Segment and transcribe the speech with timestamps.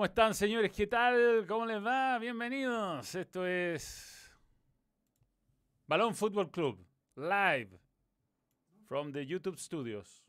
[0.00, 0.72] ¿Cómo están, señores?
[0.72, 1.44] ¿Qué tal?
[1.46, 2.18] ¿Cómo les va?
[2.18, 3.14] Bienvenidos.
[3.14, 4.34] Esto es
[5.86, 6.82] Balón Fútbol Club,
[7.16, 7.78] live
[8.86, 10.26] from the YouTube Studios.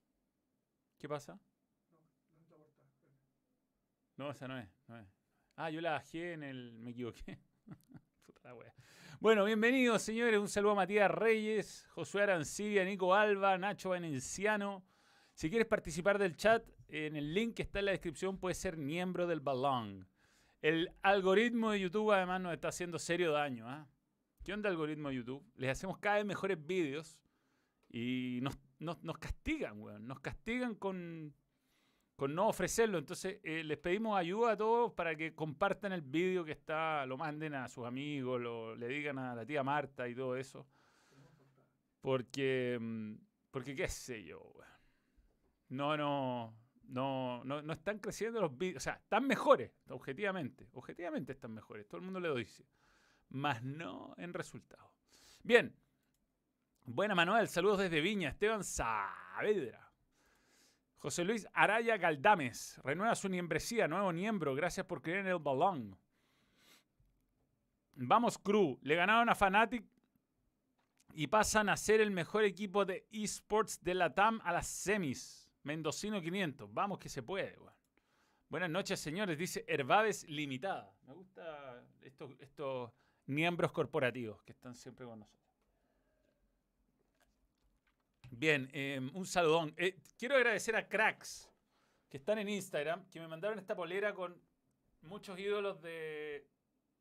[0.98, 1.40] ¿Qué pasa?
[4.18, 5.08] No, esa no es, no es.
[5.56, 6.74] Ah, yo la bajé en el...
[6.74, 7.40] me equivoqué.
[8.26, 8.74] Puta la wea.
[9.22, 10.38] Bueno, bienvenidos, señores.
[10.38, 14.84] Un saludo a Matías Reyes, Josué Arancibia, Nico Alba, Nacho Venenciano.
[15.34, 16.62] Si quieres participar del chat,
[16.92, 20.08] en el link que está en la descripción puedes ser miembro del balón.
[20.62, 23.68] El algoritmo de YouTube además nos está haciendo serio daño.
[23.68, 23.88] ¿ah?
[24.44, 25.44] ¿Qué onda algoritmo de YouTube?
[25.56, 27.20] Les hacemos cada vez mejores vídeos
[27.90, 30.06] y nos, nos- nos castigan, weón.
[30.08, 31.34] Nos castigan con,
[32.16, 32.98] con no ofrecerlo.
[32.98, 37.18] Entonces eh, les pedimos ayuda a todos para que compartan el vídeo que está, lo
[37.18, 40.68] manden a sus amigos, lo, le digan a la tía Marta y todo eso.
[42.02, 43.14] Porque, mm,
[43.52, 44.72] porque qué sé yo, weón.
[45.70, 46.54] No, no,
[46.92, 48.78] no, no, están creciendo los vídeos.
[48.78, 50.68] O sea, están mejores, objetivamente.
[50.74, 51.88] Objetivamente están mejores.
[51.88, 52.66] Todo el mundo lo dice.
[53.30, 54.92] Más no en resultado.
[55.42, 55.74] Bien.
[56.84, 58.30] Buena Manuel, saludos desde Viña.
[58.30, 59.90] Esteban Saavedra.
[60.98, 62.82] José Luis Araya Galdames.
[62.84, 64.54] Renueva su membresía, nuevo miembro.
[64.54, 65.98] Gracias por creer en el balón.
[67.96, 68.80] Vamos, Crew.
[68.82, 69.86] Le ganaron a Fnatic
[71.14, 75.41] y pasan a ser el mejor equipo de esports de la TAM a las semis.
[75.64, 76.74] Mendocino 500.
[76.74, 77.58] Vamos que se puede.
[78.50, 79.38] Buenas noches, señores.
[79.38, 80.94] Dice Herbades Limitada.
[81.08, 82.92] Me gusta estos, estos
[83.28, 85.42] miembros corporativos que están siempre con nosotros.
[88.30, 89.74] Bien, eh, un saludón.
[89.78, 91.50] Eh, quiero agradecer a Cracks
[92.10, 94.42] que están en Instagram, que me mandaron esta polera con
[95.02, 96.48] muchos ídolos de,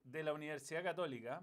[0.05, 1.43] de la Universidad Católica.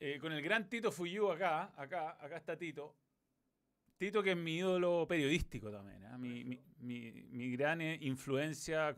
[0.00, 2.96] Eh, con el gran Tito Fuyu acá, acá, acá está Tito.
[4.02, 6.18] Tito que es mi ídolo periodístico también, ¿ah?
[6.18, 8.96] mi, mi- mi- gran eh, influencia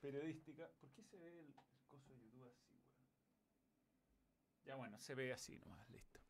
[0.00, 0.70] periodística.
[0.80, 1.52] ¿Por qué se ve el
[1.88, 2.78] coso de YouTube así?
[4.64, 6.20] Ya bueno, se ve así nomás, listo.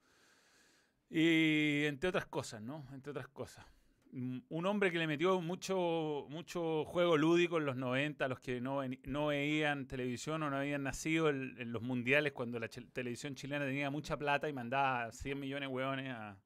[1.10, 2.86] Y entre otras cosas, ¿no?
[2.94, 3.66] Entre otras cosas.
[4.12, 8.40] Mm, Un hombre que le metió mucho, mucho juego lúdico en los 90, a los
[8.40, 12.68] que no, no veían televisión o no habían nacido en, en los mundiales cuando la
[12.68, 16.38] televisión chilena tenía mucha plata y mandaba 100 millones de hueones a,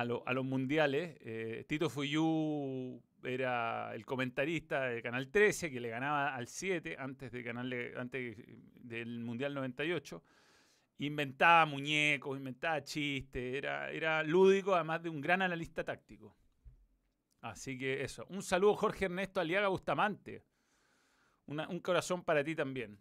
[0.00, 1.16] a, lo- a los mundiales.
[1.20, 7.30] Eh, Tito Fuyú era el comentarista de Canal 13 que le ganaba al 7 antes,
[7.32, 10.22] del Mundial 98.
[10.98, 16.36] Inventaba muñecos, inventaba chistes, era, era lúdico, además de un gran analista táctico.
[17.42, 18.26] Así que eso.
[18.28, 20.44] Un saludo, Jorge Ernesto Aliaga Bustamante.
[21.46, 22.98] Un corazón para ti también.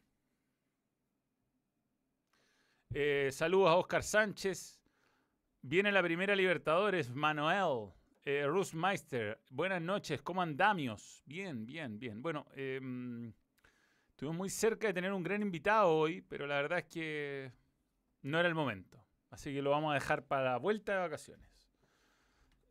[2.93, 4.78] Eh, saludos a Oscar Sánchez.
[5.61, 7.91] Viene la primera Libertadores, Manuel.
[8.23, 11.21] Eh, Rus Meister, buenas noches, ¿cómo andamios?
[11.25, 12.21] Bien, bien, bien.
[12.21, 13.33] Bueno, em,
[14.07, 17.51] estuvimos muy cerca de tener un gran invitado hoy, pero la verdad es que
[18.21, 19.03] no era el momento.
[19.31, 21.69] Así que lo vamos a dejar para la vuelta de vacaciones.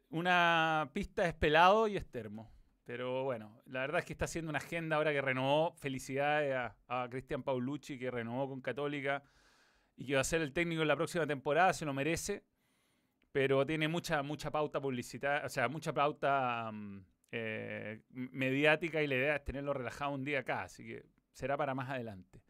[0.08, 2.50] Una pista es pelado y es termo.
[2.86, 5.74] Pero bueno, la verdad es que está haciendo una agenda ahora que renovó.
[5.76, 9.22] Felicidades a, a Cristian Paulucci que renovó con Católica
[9.94, 12.44] y que va a ser el técnico en la próxima temporada, se lo merece.
[13.38, 17.00] Pero tiene mucha, mucha pauta publicitaria, o sea, mucha pauta mm,
[17.30, 21.72] eh, mediática y la idea es tenerlo relajado un día acá, así que será para
[21.72, 22.42] más adelante.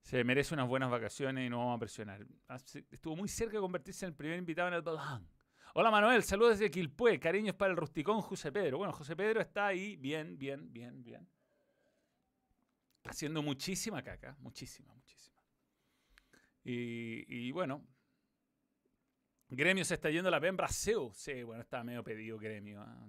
[0.00, 2.24] Se merece unas buenas vacaciones y no vamos a presionar.
[2.46, 5.28] Hace- Estuvo muy cerca de convertirse en el primer invitado en el balón.
[5.74, 8.78] Hola Manuel, saludos desde Quilpué, cariños para el rusticón José Pedro.
[8.78, 11.28] Bueno, José Pedro está ahí, bien, bien, bien, bien.
[13.06, 15.42] Haciendo muchísima caca, muchísima, muchísima.
[16.62, 17.82] Y bueno,
[19.54, 21.12] Gremio se está yendo a la Pembra Seu.
[21.12, 22.80] Sí, bueno, está medio pedido Gremio.
[22.80, 23.06] ¿ah?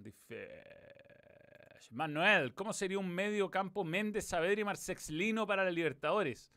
[1.90, 6.52] Manuel, ¿cómo sería un medio campo Méndez, Saavedra y Marcexlino para la Libertadores?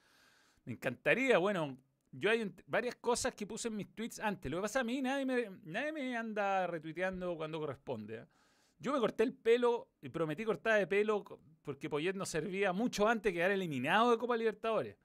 [0.66, 1.78] Me encantaría, bueno,
[2.12, 4.51] yo hay varias cosas que puse en mis tweets antes.
[4.51, 8.19] Lo que pasa a mí, nadie me, nadie me anda retuiteando cuando corresponde.
[8.19, 8.28] ¿ah?
[8.80, 11.24] Yo me corté el pelo y prometí cortar de pelo
[11.63, 14.98] porque Poyet nos servía mucho antes de quedar eliminado de Copa Libertadores.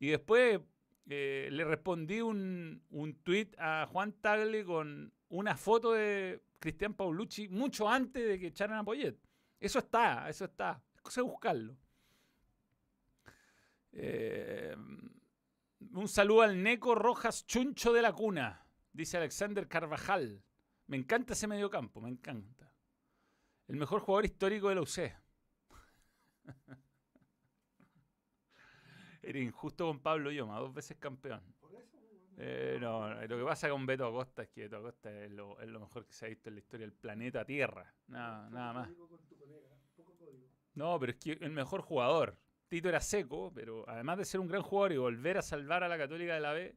[0.00, 0.60] Y después
[1.06, 7.48] eh, le respondí un, un tweet a Juan Tagle con una foto de Cristian Paulucci
[7.48, 9.16] mucho antes de que echaran a Poyet.
[9.60, 10.82] Eso está, eso está.
[10.94, 11.76] Es cosa buscarlo.
[13.92, 14.74] Eh,
[15.92, 20.42] un saludo al Neco Rojas Chuncho de la Cuna, dice Alexander Carvajal.
[20.86, 22.72] Me encanta ese mediocampo, me encanta.
[23.68, 25.12] El mejor jugador histórico de la UC.
[29.26, 31.42] Era injusto con Pablo Yoma, dos veces campeón.
[32.36, 35.60] Eh, no, no, lo que pasa con Beto Acosta es que Beto Acosta es lo,
[35.60, 37.94] es lo mejor que se ha visto en la historia del planeta Tierra.
[38.08, 38.90] Nada, nada más.
[40.74, 42.36] No, pero es que el mejor jugador.
[42.68, 45.88] Tito era seco, pero además de ser un gran jugador y volver a salvar a
[45.88, 46.76] la Católica de la B,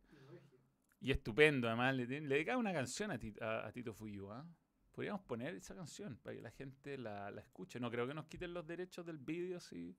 [0.99, 4.31] y estupendo, además, le, le dedicaba una canción a Tito, a, Tito Fuyu.
[4.31, 4.45] ¿ah?
[4.91, 7.79] Podríamos poner esa canción para que la gente la, la, escuche.
[7.79, 9.95] No creo que nos quiten los derechos del vídeo, sí.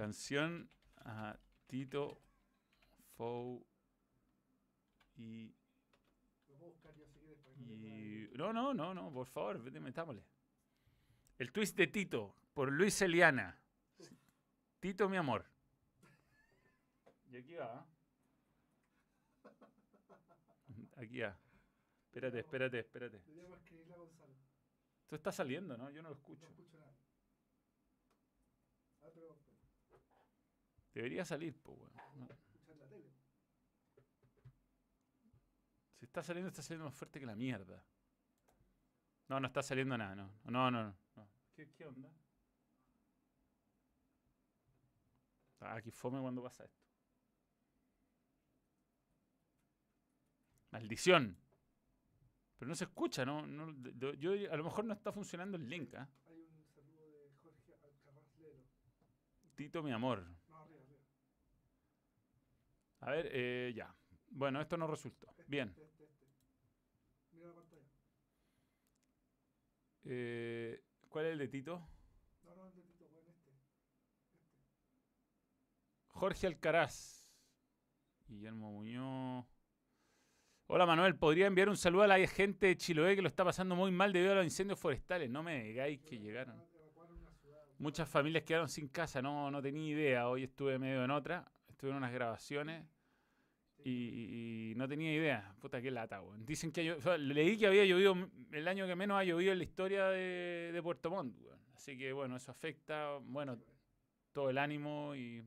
[0.00, 0.66] Canción
[1.04, 2.22] a Tito
[3.18, 3.62] Fou
[5.14, 5.54] y,
[7.58, 8.30] y...
[8.32, 10.24] No, no, no, no, por favor, metámosle.
[11.36, 13.60] El twist de Tito, por Luis Eliana.
[14.78, 15.44] Tito, mi amor.
[17.30, 17.86] Y aquí va.
[20.96, 21.38] Aquí va.
[22.06, 23.20] Espérate, espérate, espérate.
[25.08, 25.90] Tú estás saliendo, ¿no?
[25.90, 26.46] Yo no lo escucho.
[26.46, 26.96] No escucho nada.
[29.02, 29.10] Ah,
[30.94, 32.00] Debería salir, pues, bueno.
[35.98, 37.84] Si está saliendo, está saliendo más fuerte que la mierda.
[39.28, 40.32] No, no está saliendo nada, no.
[40.44, 41.28] No, no, no.
[41.54, 42.10] ¿Qué, qué onda?
[45.60, 46.80] Ah, aquí fome cuando pasa esto.
[50.70, 51.36] Maldición.
[52.56, 53.46] Pero no se escucha, ¿no?
[53.46, 53.72] no
[54.14, 55.94] yo, a lo mejor no está funcionando el link.
[55.94, 56.06] ¿eh?
[56.26, 58.24] Hay un saludo de Jorge Alcaraz
[59.54, 60.39] Tito, mi amor.
[63.00, 63.94] A ver, eh, ya.
[64.30, 65.28] Bueno, esto no resultó.
[65.30, 65.68] Este, Bien.
[65.70, 66.26] Este, este,
[67.32, 67.82] Mira la pantalla.
[70.04, 71.82] Eh, ¿Cuál es el de Tito?
[72.44, 73.50] No, no, el de Tito, bueno, este.
[76.08, 77.20] Jorge Alcaraz.
[78.28, 79.46] Guillermo Muñoz.
[80.66, 83.74] Hola Manuel, ¿podría enviar un saludo a la gente de Chiloé que lo está pasando
[83.74, 85.28] muy mal debido a los incendios forestales?
[85.28, 86.62] No me digáis que llegaron.
[87.78, 90.28] Muchas familias quedaron sin casa, no, no tenía idea.
[90.28, 91.50] Hoy estuve medio en otra,
[91.88, 92.86] en unas grabaciones
[93.84, 95.54] y, no tenía idea.
[95.60, 96.44] Puta, qué lata, weón.
[96.44, 100.08] Dicen que leí que había llovido el año que menos ha llovido en la historia
[100.08, 101.36] de, Puerto Montt,
[101.74, 103.58] Así que bueno, eso afecta, bueno,
[104.32, 105.42] todo el ánimo y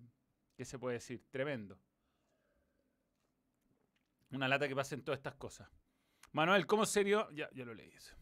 [0.56, 1.24] ¿qué se puede decir?
[1.30, 1.80] Tremendo.
[4.32, 5.70] Una lata que pasen todas estas cosas.
[6.32, 7.30] Manuel, ¿cómo serio?
[7.32, 8.16] Ya, ya lo leí eso.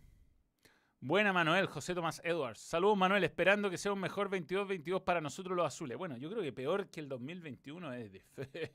[1.03, 2.59] Buena Manuel, José Tomás Edwards.
[2.59, 5.97] Saludos Manuel, esperando que sea un mejor 22-22 para nosotros los azules.
[5.97, 8.11] Bueno, yo creo que peor que el 2021 es,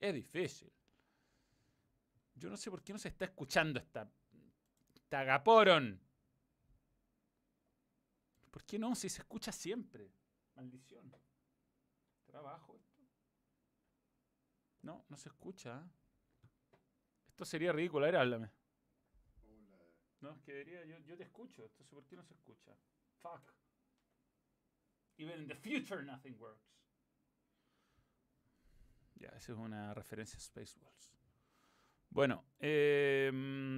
[0.00, 0.72] es difícil.
[2.34, 4.10] Yo no sé por qué no se está escuchando esta
[5.08, 6.00] Tagaporon.
[8.50, 8.96] ¿Por qué no?
[8.96, 10.10] Si se escucha siempre.
[10.56, 11.14] Maldición.
[12.26, 13.02] ¿Trabajo esto?
[14.82, 15.80] No, no se escucha.
[15.80, 16.48] ¿eh?
[17.28, 18.04] Esto sería ridículo.
[18.04, 18.57] A ver, háblame.
[20.20, 21.62] No, es que debería, yo, yo te escucho.
[21.62, 22.76] Entonces, ¿por qué no se escucha?
[23.22, 23.54] Fuck.
[25.18, 26.68] Even in the future nothing works.
[29.14, 31.14] Ya, esa es una referencia a Spaceballs.
[32.10, 33.30] Bueno, eh,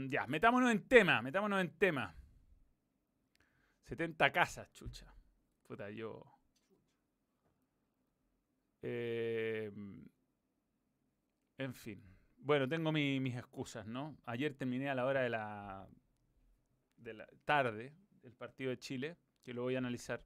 [0.08, 2.14] ya, metámonos en tema, metámonos en tema.
[3.84, 5.12] 70 casas, chucha.
[5.66, 6.22] Puta, yo.
[8.82, 9.70] Eh,
[11.58, 12.02] en fin.
[12.36, 14.16] Bueno, tengo mis excusas, ¿no?
[14.26, 15.88] Ayer terminé a la hora de la,
[17.00, 17.92] de la tarde
[18.22, 20.22] el partido de Chile, que lo voy a analizar.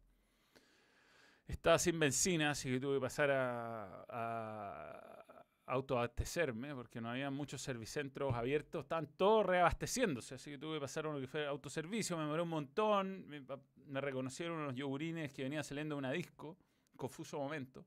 [1.46, 5.24] Estaba sin benzina, así que tuve que pasar a, a
[5.66, 11.06] autoabastecerme, porque no había muchos servicentros abiertos, estaban todos reabasteciéndose, así que tuve que pasar
[11.06, 13.42] a uno que fue autoservicio, me demoré un montón, me,
[13.86, 16.58] me reconocieron unos yogurines que venían saliendo de una disco,
[16.96, 17.86] confuso momento,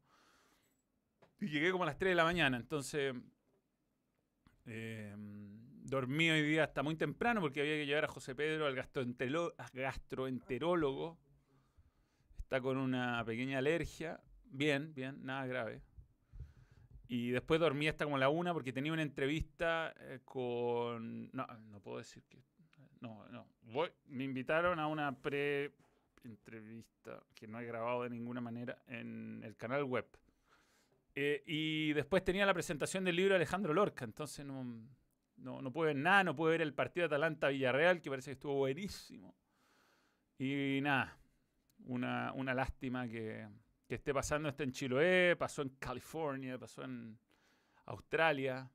[1.39, 3.13] y llegué como a las 3 de la mañana, entonces
[4.65, 5.15] eh,
[5.87, 8.75] dormí hoy día hasta muy temprano porque había que llevar a José Pedro al
[9.73, 11.17] gastroenterólogo.
[12.39, 14.19] Está con una pequeña alergia.
[14.45, 15.81] Bien, bien, nada grave.
[17.07, 21.29] Y después dormí hasta como la una porque tenía una entrevista eh, con...
[21.31, 22.43] No, no puedo decir que...
[22.99, 23.47] No, no.
[23.61, 29.55] Voy, me invitaron a una pre-entrevista que no he grabado de ninguna manera en el
[29.55, 30.05] canal web.
[31.15, 34.63] Eh, y después tenía la presentación del libro de Alejandro Lorca, entonces no,
[35.37, 38.33] no, no pude ver nada, no pude ver el partido de Atalanta-Villarreal, que parece que
[38.33, 39.35] estuvo buenísimo.
[40.37, 41.17] Y nada,
[41.85, 43.47] una, una lástima que,
[43.87, 47.17] que, esté pasando esto en Chiloé, pasó en California, pasó en
[47.85, 48.69] Australia.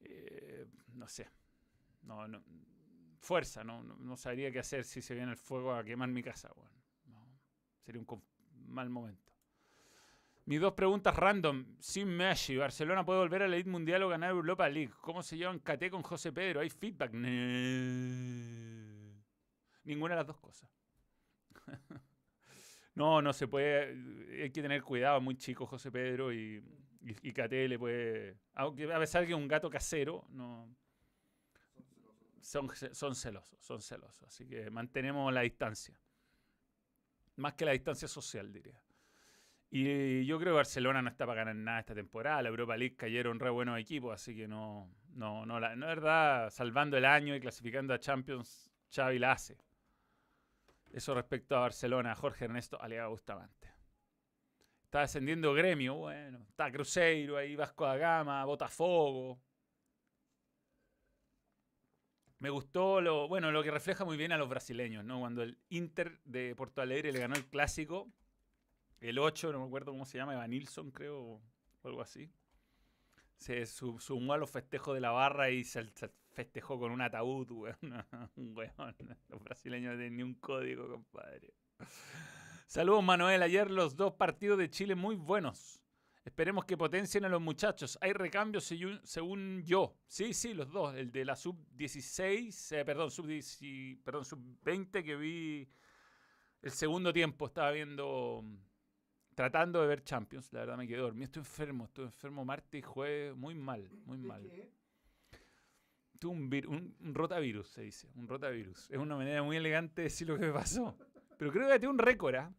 [0.00, 1.28] Eh, no sé,
[2.02, 2.42] no, no,
[3.20, 6.50] fuerza, no, no, sabría qué hacer si se viene el fuego a quemar mi casa.
[6.54, 6.70] Bueno,
[7.84, 8.22] sería un
[8.66, 9.27] mal momento.
[10.48, 11.76] Mis dos preguntas random.
[11.78, 14.94] Sin Messi, ¿Barcelona puede volver a la Elite Mundial o ganar Europa League?
[15.02, 16.60] ¿Cómo se llevan KT con José Pedro?
[16.60, 17.12] ¿Hay feedback?
[19.84, 20.70] Ninguna de las dos cosas.
[22.94, 24.42] no, no se puede.
[24.42, 25.20] Hay que tener cuidado.
[25.20, 26.64] Muy chico José Pedro y,
[27.02, 27.32] y,
[27.68, 28.38] le puede.
[28.54, 30.74] Aunque a pesar que un gato casero, no.
[32.40, 34.22] Son, son celosos, son celosos.
[34.22, 36.00] Así que mantenemos la distancia.
[37.36, 38.82] más que la distancia social, diría.
[39.70, 42.42] Y yo creo que Barcelona no está para ganar nada esta temporada.
[42.42, 46.50] La Europa League cayeron re buenos equipos, así que no, no, no, la, no verdad,
[46.50, 49.58] salvando el año y clasificando a Champions, Xavi la hace.
[50.92, 53.68] Eso respecto a Barcelona, Jorge Ernesto Aliaga Bustamante.
[54.84, 56.38] Está descendiendo gremio, bueno.
[56.48, 59.38] Está Cruzeiro ahí, Vasco da Gama, Botafogo.
[62.38, 65.20] Me gustó lo, bueno, lo que refleja muy bien a los brasileños, ¿no?
[65.20, 68.10] Cuando el Inter de Porto Alegre le ganó el clásico,
[69.00, 71.42] el 8, no me acuerdo cómo se llama, Evanilson, creo, o
[71.84, 72.30] algo así.
[73.36, 75.84] Se sumó a los festejos de la barra y se,
[76.38, 77.76] festejó con un ataúd, weón.
[78.36, 78.96] weón.
[79.28, 81.52] Los brasileños no tienen ni un código, compadre.
[82.66, 83.42] Saludos, Manuel.
[83.42, 85.82] Ayer los dos partidos de Chile muy buenos.
[86.24, 87.98] Esperemos que potencien a los muchachos.
[88.00, 88.64] Hay recambios
[89.02, 89.96] según yo.
[90.06, 90.94] Sí, sí, los dos.
[90.94, 94.42] El de la sub-16, eh, perdón, sub-20 perdón, sub
[94.92, 95.68] que vi
[96.62, 97.46] el segundo tiempo.
[97.46, 98.44] Estaba viendo,
[99.38, 100.52] tratando de ver Champions.
[100.52, 101.26] La verdad me quedé dormido.
[101.26, 103.36] Estoy enfermo, estoy enfermo martes y jueves.
[103.36, 104.42] Muy mal, muy mal.
[106.18, 106.32] Tuve
[106.66, 108.10] un, un, rotavirus, se dice.
[108.16, 108.90] Un rotavirus.
[108.90, 110.98] Es una manera muy elegante de decir lo que me pasó.
[111.38, 112.52] Pero creo que tengo un récord, ¿ah?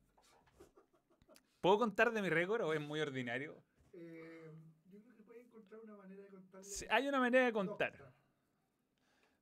[1.60, 3.62] ¿Puedo contar de mi récord o es muy ordinario?
[3.92, 4.50] Eh,
[4.90, 6.62] yo creo que puede encontrar una manera de contar.
[6.92, 8.14] hay una manera de contar.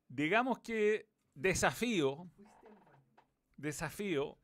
[0.08, 2.28] Digamos que desafío,
[3.58, 4.40] desafío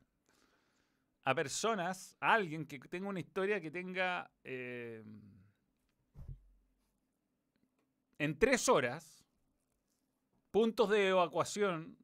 [1.24, 5.02] a personas, a alguien que tenga una historia que tenga eh,
[8.18, 9.26] en tres horas
[10.50, 11.96] puntos de evacuación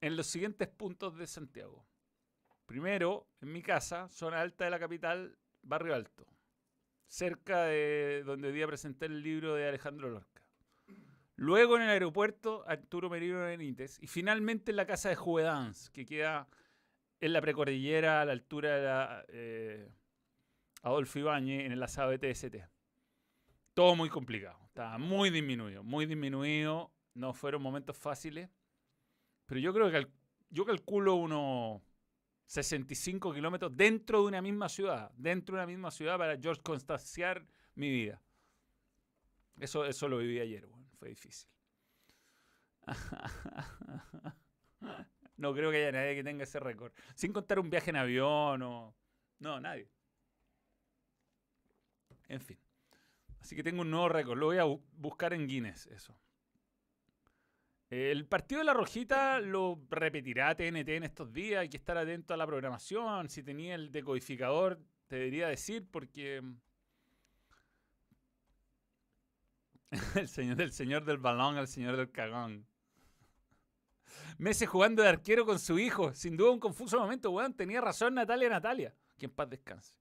[0.00, 1.86] en los siguientes puntos de Santiago.
[2.66, 6.26] Primero, en mi casa, zona alta de la capital, Barrio Alto,
[7.06, 10.42] cerca de donde hoy día presenté el libro de Alejandro Lorca.
[11.36, 13.98] Luego en el aeropuerto, Arturo Merino Benítez.
[14.00, 16.48] Y finalmente en la casa de Juvedans, que queda
[17.22, 19.88] en la precordillera a la altura de eh,
[20.82, 22.56] Adolfo Ibáñez, en el asado de TST.
[23.74, 24.58] Todo muy complicado.
[24.66, 26.92] Estaba muy disminuido, muy disminuido.
[27.14, 28.50] No fueron momentos fáciles.
[29.46, 30.08] Pero yo creo que
[30.50, 31.80] yo calculo unos
[32.46, 35.12] 65 kilómetros dentro de una misma ciudad.
[35.14, 38.20] Dentro de una misma ciudad para George constanciar mi vida.
[39.60, 41.48] Eso, eso lo viví ayer, fue difícil.
[45.36, 46.92] no creo que haya nadie que tenga ese récord.
[47.14, 48.94] Sin contar un viaje en avión o...
[49.38, 49.88] No, nadie.
[52.28, 52.58] En fin.
[53.40, 54.38] Así que tengo un nuevo récord.
[54.38, 56.16] Lo voy a buscar en Guinness, eso.
[57.90, 61.60] El partido de la Rojita lo repetirá TNT en estos días.
[61.60, 63.28] Hay que estar atento a la programación.
[63.28, 66.42] Si tenía el decodificador, te debería decir, porque.
[70.14, 72.66] el señor del señor del balón al señor del cagón.
[74.38, 76.12] Messi jugando de arquero con su hijo.
[76.14, 77.54] Sin duda un confuso momento, weón.
[77.54, 78.94] Tenía razón Natalia Natalia.
[79.18, 79.98] Que en paz descanse.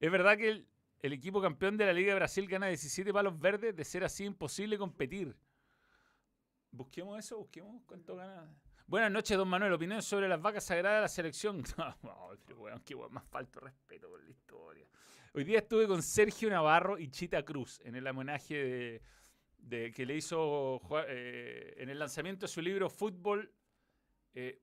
[0.00, 0.64] Es verdad que
[1.00, 3.74] el, equipo campeón de la Liga de Brasil gana 17 palos verdes.
[3.76, 5.36] De ser así, imposible competir.
[6.70, 8.48] Busquemos eso, busquemos cuánto gana.
[8.86, 9.72] Buenas noches, don Manuel.
[9.72, 11.62] Opinión sobre las vacas sagradas de la selección.
[12.02, 14.86] No, weón, qué weón, más falto respeto por la historia.
[15.34, 19.02] Hoy día estuve con Sergio Navarro y Chita Cruz en el homenaje de,
[19.68, 23.52] que le hizo eh, en el lanzamiento de su libro Fútbol,
[24.34, 24.60] eh,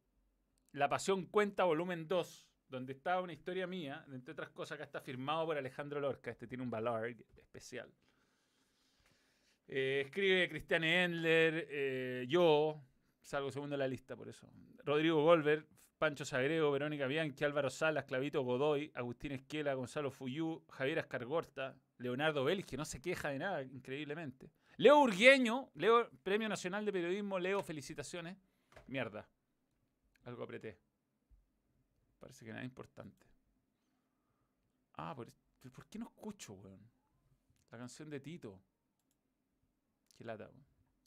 [0.72, 5.00] La Pasión Cuenta, volumen 2, donde estaba una historia mía, entre otras cosas, que está
[5.00, 6.32] firmado por Alejandro Lorca.
[6.32, 7.92] Este tiene un valor especial.
[9.68, 12.82] Eh, escribe Cristian Endler, yo,
[13.22, 14.50] salgo segundo en la lista por eso.
[14.84, 21.00] Rodrigo Golver, Pancho Sagrego, Verónica Bianchi, Álvaro Salas, Clavito Godoy, Agustín Esquela, Gonzalo Fuyú, Javier
[21.00, 24.52] Ascargorta, Leonardo Vélez, que no se queja de nada, increíblemente.
[24.78, 28.38] Leo Urgueño, Leo, Premio Nacional de Periodismo, Leo, felicitaciones.
[28.88, 29.28] Mierda.
[30.26, 30.78] Algo apreté.
[32.20, 33.26] Parece que nada importante.
[34.98, 35.28] Ah, ¿por,
[35.72, 36.80] ¿por qué no escucho, weón?
[37.72, 38.60] La canción de Tito.
[40.18, 40.50] Qué lata.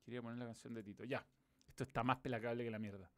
[0.05, 1.05] Quería poner la canción de Tito.
[1.05, 1.27] Ya.
[1.67, 3.11] Esto está más pelacable que la mierda.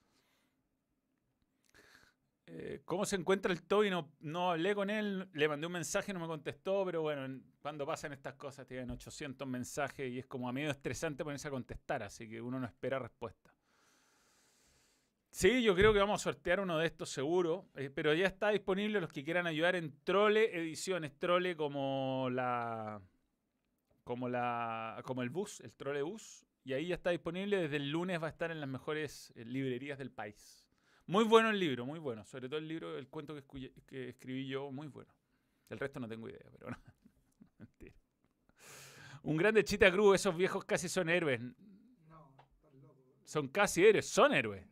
[2.52, 3.90] Eh, ¿Cómo se encuentra el Toby?
[4.20, 8.12] No, hablé con él, le mandé un mensaje, no me contestó, pero bueno, cuando pasan
[8.12, 12.28] estas cosas tienen 800 mensajes y es como a medio estresante ponerse a contestar, así
[12.28, 13.54] que uno no espera respuesta.
[15.30, 18.48] Sí, yo creo que vamos a sortear uno de estos seguro, eh, pero ya está
[18.48, 23.00] disponible los que quieran ayudar en Trole Ediciones, Trole como la
[24.02, 27.58] como, la, como el bus, el trolebús, y ahí ya está disponible.
[27.58, 30.69] Desde el lunes va a estar en las mejores eh, librerías del país.
[31.10, 32.24] Muy bueno el libro, muy bueno.
[32.24, 35.12] Sobre todo el libro, el cuento que, que escribí yo, muy bueno.
[35.68, 36.76] El resto no tengo idea, pero no.
[37.58, 37.94] Mentira.
[39.24, 41.40] Un grande Chita Cruz, esos viejos casi son héroes.
[42.08, 42.32] No,
[43.24, 44.64] Son casi héroes, son héroes.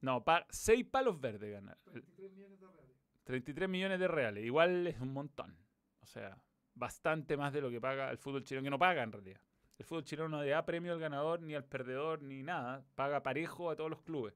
[0.00, 1.78] No, pa- seis palos verdes ganaron.
[1.92, 2.96] 23 millones de reales.
[3.24, 4.44] 33 millones de reales.
[4.44, 5.56] Igual es un montón.
[6.00, 6.38] O sea,
[6.74, 9.40] bastante más de lo que paga el fútbol chileno, que no paga en realidad.
[9.78, 12.84] El fútbol chileno no le da premio al ganador, ni al perdedor, ni nada.
[12.94, 14.34] Paga parejo a todos los clubes.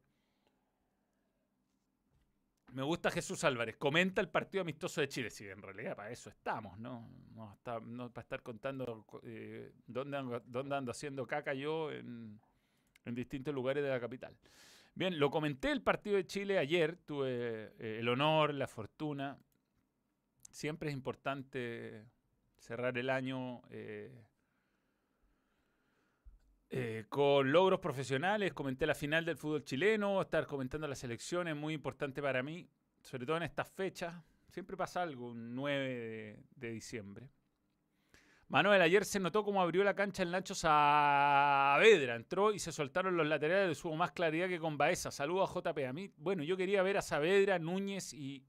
[2.72, 3.76] Me gusta Jesús Álvarez.
[3.76, 5.30] Comenta el partido amistoso de Chile.
[5.30, 7.08] Sí, en realidad para eso estamos, ¿no?
[7.34, 12.38] No para estar contando eh, dónde, ando, dónde ando haciendo caca yo en,
[13.04, 14.36] en distintos lugares de la capital.
[14.94, 16.96] Bien, lo comenté el partido de Chile ayer.
[16.96, 19.38] Tuve eh, el honor, la fortuna.
[20.50, 22.04] Siempre es importante
[22.58, 24.26] cerrar el año eh,
[26.70, 28.52] eh, con logros profesionales.
[28.52, 32.68] Comenté la final del fútbol chileno, estar comentando las elecciones, muy importante para mí,
[33.00, 34.14] sobre todo en estas fechas.
[34.48, 37.30] Siempre pasa algo, un 9 de, diciembre.
[38.48, 42.16] Manuel, ayer se notó cómo abrió la cancha el Nacho Saavedra.
[42.16, 43.82] Entró y se soltaron los laterales.
[43.84, 45.10] Hubo más claridad que con Baeza.
[45.10, 45.78] Saludos a JP.
[45.86, 48.44] A mí, bueno, yo quería ver a Saavedra, Núñez y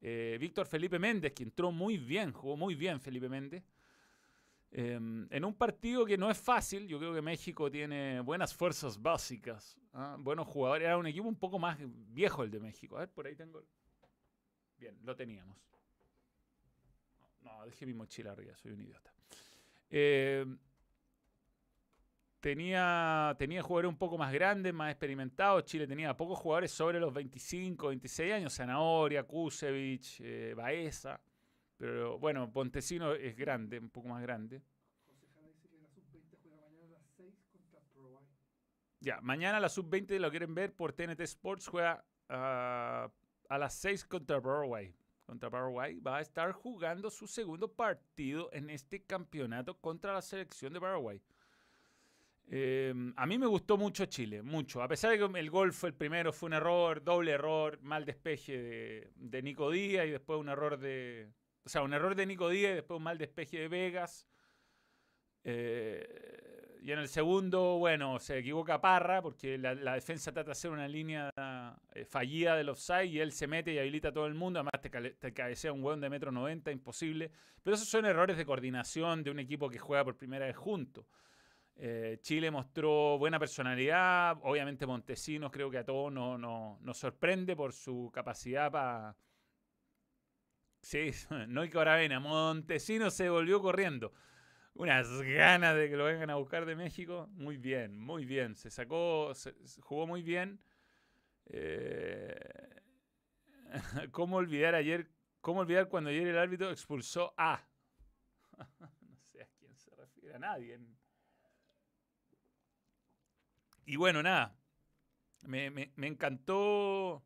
[0.00, 3.62] eh, Víctor Felipe Méndez, que entró muy bien, jugó muy bien Felipe Méndez.
[4.72, 9.00] Eh, en un partido que no es fácil, yo creo que México tiene buenas fuerzas
[9.00, 10.16] básicas, ¿ah?
[10.18, 10.86] buenos jugadores.
[10.86, 12.96] Era un equipo un poco más viejo el de México.
[12.96, 13.62] A ver, por ahí tengo.
[14.78, 15.58] Bien, lo teníamos.
[17.42, 19.12] No, dejé mi mochila arriba, soy un idiota.
[19.90, 20.46] Eh,
[22.38, 25.64] tenía, tenía jugadores un poco más grandes, más experimentados.
[25.64, 28.54] Chile tenía pocos jugadores sobre los 25, 26 años.
[28.54, 31.20] Zanahoria, Kusevich, eh, Baeza.
[31.80, 34.60] Pero bueno, Pontesino es grande, un poco más grande.
[35.06, 38.26] José Jara dice que la sub-20 juega mañana a las 6 contra Paraguay.
[39.00, 41.68] Ya, mañana la sub-20 lo quieren ver por TNT Sports.
[41.68, 43.10] Juega ah,
[43.48, 44.94] a las 6 contra Paraguay.
[45.24, 50.74] Contra Paraguay va a estar jugando su segundo partido en este campeonato contra la selección
[50.74, 51.22] de Paraguay.
[52.50, 54.82] Eh, a mí me gustó mucho Chile, mucho.
[54.82, 58.04] A pesar de que el gol fue el primero, fue un error, doble error, mal
[58.04, 61.30] despeje de, de Nico Díaz y después un error de.
[61.70, 64.26] Sea, un error de Nico Díaz y después un mal despeje de Vegas.
[65.44, 70.72] Eh, y en el segundo, bueno, se equivoca Parra porque la, defensa trata de hacer
[70.72, 71.30] una línea
[71.94, 74.58] eh, fallida del offside y él se mete y habilita a todo el mundo.
[74.58, 77.30] Además, te, cabecea un hueón de metro 90, imposible.
[77.62, 81.06] Pero esos son errores de coordinación de un equipo que juega por primera vez junto.
[81.76, 84.38] Eh, Chile mostró buena personalidad.
[84.42, 89.14] Obviamente, Montesinos creo que a todos no- no- nos sorprende por su capacidad para.
[90.82, 91.10] Sí,
[91.48, 92.18] no hay.
[92.18, 94.12] Montesinos se volvió corriendo
[94.74, 97.28] unas ganas de que lo vengan a buscar de México.
[97.32, 98.56] Muy bien, muy bien.
[98.56, 99.32] Se sacó,
[99.82, 100.60] jugó muy bien.
[101.46, 102.34] Eh,
[104.10, 105.10] ¿Cómo olvidar ayer?
[105.40, 107.62] ¿Cómo olvidar cuando ayer el árbitro expulsó a?
[108.80, 110.78] no sé a quién se refiere, a nadie.
[113.86, 114.56] Y bueno, nada.
[115.42, 117.24] Me- me encantó.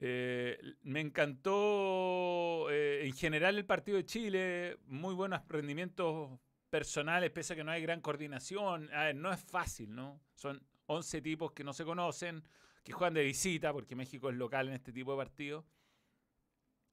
[0.00, 6.38] Eh, me encantó eh, en general el partido de Chile, muy buenos rendimientos
[6.70, 8.92] personales, pese a que no hay gran coordinación.
[8.94, 10.20] A ver, no es fácil, ¿no?
[10.34, 12.44] Son 11 tipos que no se conocen,
[12.84, 15.64] que juegan de visita, porque México es local en este tipo de partidos.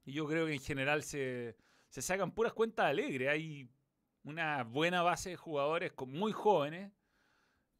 [0.03, 1.55] Y yo creo que en general se,
[1.89, 3.29] se sacan puras cuentas alegres.
[3.29, 3.69] Hay
[4.23, 6.91] una buena base de jugadores muy jóvenes,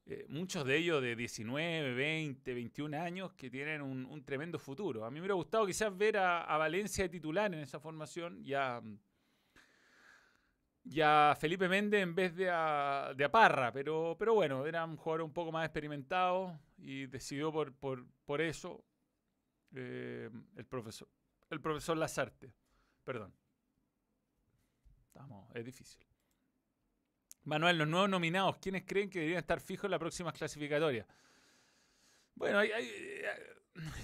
[0.08, 5.04] eh, muchos de ellos de 19, 20, 21 años que tienen un, tremendo futuro.
[5.04, 8.40] A mí me hubiera gustado quizás ver a, a Valencia de titular en esa formación
[8.46, 8.84] y a,
[11.40, 15.34] Felipe Méndez en vez de a, de Parra, pero, pero bueno, era un jugador un
[15.34, 18.86] poco más experimentado y decidió por, por, por eso
[19.74, 21.10] eh, el profesor,
[21.50, 22.54] el profesor Lazarte.
[23.04, 23.34] Perdón.
[25.08, 26.05] Estamos, es difícil.
[27.46, 31.06] Manuel, los nuevos nominados, ¿quiénes creen que deberían estar fijos en las próximas clasificatorias?
[32.36, 33.26] Bueno, hay, hay, eh,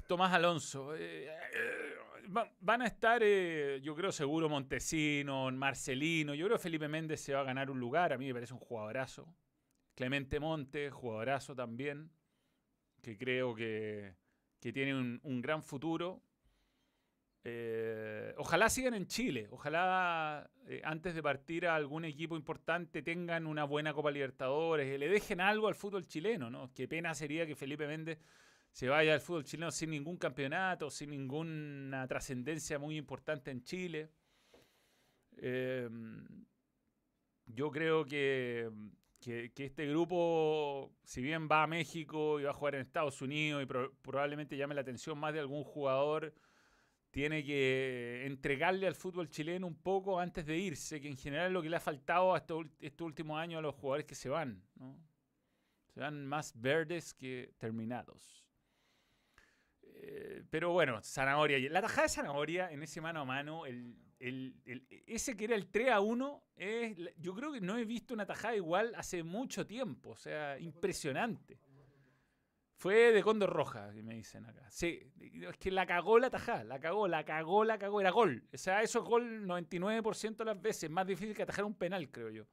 [0.07, 0.95] Tomás Alonso.
[0.95, 1.95] eh, eh,
[2.35, 6.33] va- van a estar, eh, yo creo, seguro Montesino, Marcelino.
[6.35, 8.13] Yo creo que Felipe Méndez se va a ganar un lugar.
[8.13, 9.33] A mí me parece un jugadorazo.
[9.95, 12.11] Clemente Monte, jugadorazo también.
[13.01, 14.15] Que creo que,
[14.59, 16.21] que tiene un gran futuro.
[17.43, 19.47] Eh, ojalá sigan en Chile.
[19.51, 24.97] Ojalá eh, antes de partir a algún equipo importante tengan una buena Copa Libertadores, que
[24.99, 26.71] le dejen algo al fútbol chileno, ¿no?
[26.73, 28.19] Qué pena sería que Felipe Méndez
[28.71, 34.09] se vaya al fútbol chileno sin ningún campeonato, sin ninguna trascendencia muy importante en Chile.
[35.37, 35.89] Eh,
[37.47, 38.69] yo creo que,
[39.19, 43.63] que- este grupo, si bien va a México y va a jugar en Estados Unidos
[43.63, 46.33] y pro- probablemente llame la atención más de algún jugador,
[47.11, 51.53] tiene que entregarle al fútbol chileno un poco antes de irse, que en general es
[51.53, 52.65] lo que le ha faltado a estos,
[53.01, 54.63] últimos años a los jugadores que se van.
[54.75, 54.97] ¿no?
[55.93, 58.45] Se van más verdes que terminados.
[59.83, 61.59] Eh, pero bueno, zanahoria.
[61.69, 63.97] La tajada de zanahoria en ese mano a mano, el,
[65.05, 68.25] ese que era el 3 a 1, es, yo creo que no he visto una
[68.25, 70.11] tajada igual hace mucho tiempo.
[70.11, 71.59] O sea, impresionante.
[72.81, 74.65] Fue de Condor Roja, que me dicen acá.
[74.71, 78.43] Sí, es que la cagó la tajada, la cagó, la cagó, la cagó, era gol.
[78.51, 80.89] O sea, eso es gol 99% de las veces.
[80.89, 82.47] Más difícil que atajar un penal, creo yo.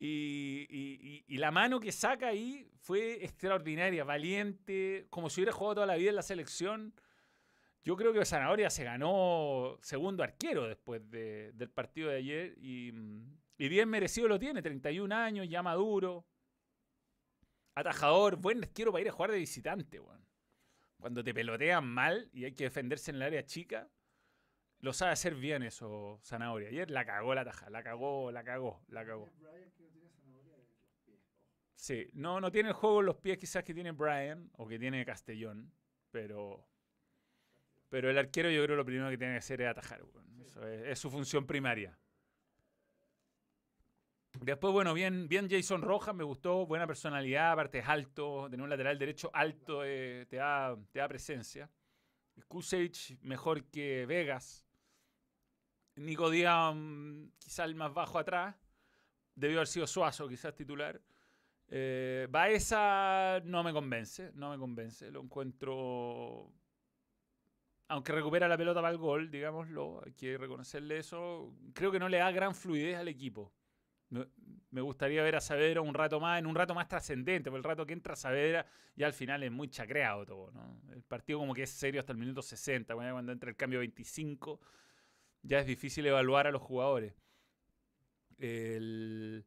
[0.00, 5.94] Y, la mano que saca ahí fue extraordinaria, valiente, como si hubiera jugado toda la
[5.94, 6.92] vida en la selección.
[7.84, 12.90] Yo creo que Zanahoria se ganó segundo arquero después de- del partido de ayer y
[13.56, 16.26] bien merecido lo tiene, 31 años, ya maduro,
[17.74, 20.00] atajador, buen arquero para ir a jugar de visitante.
[20.00, 20.24] weón.
[20.98, 23.88] Cuando te pelotean mal y hay que defenderse en el área chica,
[24.80, 26.68] lo sabe hacer bien eso Zanahoria.
[26.68, 29.28] Ayer la cagó la taja, la cagó, la cagó, la cagó.
[31.74, 34.78] Sí, no, no tiene el juego en los pies quizás que tiene Brian o que
[34.78, 35.72] tiene Castellón,
[36.10, 36.68] pero
[37.88, 40.02] pero el arquero yo creo lo primero que tiene que hacer es atajar.
[40.04, 40.40] weón.
[40.40, 41.98] Eso es, es su función primaria.
[44.42, 48.70] Después, bueno, bien, bien Jason Rojas, me gustó, buena personalidad, aparte es alto, tener un
[48.70, 51.70] lateral derecho alto eh, te, da, te da presencia.
[52.48, 54.66] Kusevich mejor que Vegas.
[55.94, 58.56] Nico Díaz mm, quizá el más bajo atrás.
[59.36, 61.00] Debió haber sido Suazo, quizás titular.
[61.68, 65.08] Eh, Baeza no me convence, no me convence.
[65.12, 66.52] Lo encuentro.
[67.86, 71.54] Aunque recupera la pelota para el gol, digámoslo, hay que reconocerle eso.
[71.74, 73.52] Creo que no le da gran fluidez al equipo.
[74.70, 77.64] Me- gustaría ver a Saavedra un rato más, en un rato más trascendente, porque el
[77.64, 80.50] rato que entra Saavedra ya al final es muy chacreado todo.
[80.52, 80.80] ¿no?
[80.92, 84.60] El partido como que es serio hasta el minuto 60, cuando entra el cambio 25,
[85.42, 87.14] ya es difícil evaluar a los jugadores.
[88.38, 89.44] El,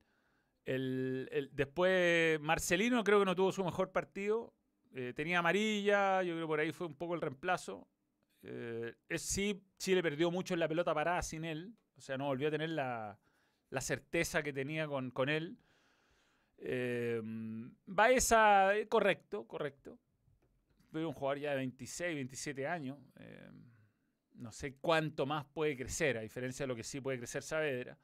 [0.65, 4.53] el- el- después Marcelino creo que no tuvo su mejor partido.
[4.93, 7.87] Eh, tenía amarilla, yo creo por ahí fue un poco el reemplazo.
[8.43, 11.75] Eh, es, sí, Chile perdió mucho en la pelota parada sin él.
[11.97, 13.19] O sea, no volvió a tener la,
[13.75, 15.57] la certeza que tenía con, con él.
[16.57, 17.21] Eh,
[17.85, 19.99] Baeza, eh, correcto, correcto.
[20.93, 22.97] Pero un jugador ya de 26, 27 años.
[23.19, 23.51] eh,
[24.35, 27.97] no sé cuánto más puede crecer, a diferencia de lo que sí puede crecer Saavedra.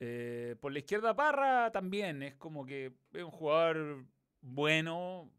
[0.00, 4.04] Eh, por la izquierda Parra también es como que es un jugador
[4.40, 5.30] bueno,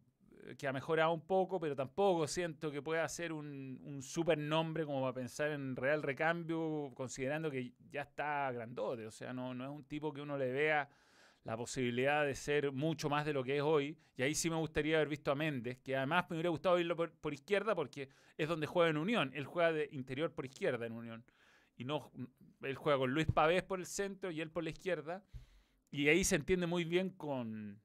[0.58, 4.86] que ha mejorado un poco, pero tampoco siento que pueda ser un, un super nombre
[4.86, 9.08] como para pensar en real recambio, considerando que ya está grandote.
[9.08, 10.90] O sea, no, no es un tipo que uno le vea
[11.46, 13.98] la posibilidad de ser mucho más de lo que es hoy.
[14.18, 17.12] Y ahí sí me gustaría haber visto a Méndez, que además me hubiera gustado por,
[17.12, 19.32] por izquierda porque es donde juega en Unión.
[19.36, 21.24] Él juega de interior por izquierda en Unión.
[21.78, 22.12] Y no,
[22.62, 25.24] él juega con Luis Pavés por el centro y él por la izquierda.
[25.92, 27.80] Y ahí se entiende muy bien con,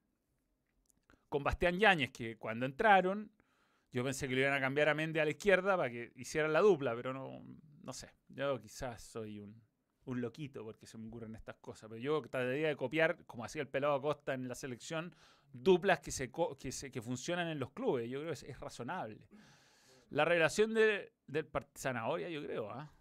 [1.31, 3.31] con Bastián Yáñez, que cuando entraron,
[3.93, 6.51] yo pensé que le iban a cambiar a Méndez a la izquierda para que hicieran
[6.51, 7.41] la dupla, pero no,
[7.83, 8.09] no sé.
[8.27, 9.63] Yo quizás soy un,
[10.03, 13.61] un loquito porque se me ocurren estas cosas, pero yo trataría de copiar, como hacía
[13.61, 15.15] el pelado Acosta en la selección,
[15.53, 18.09] duplas que, se, que, funcionan en los clubes.
[18.09, 19.25] Yo creo que es, razonable.
[20.09, 22.91] La revelación de, del Zanahoria, yo creo, ¿ah?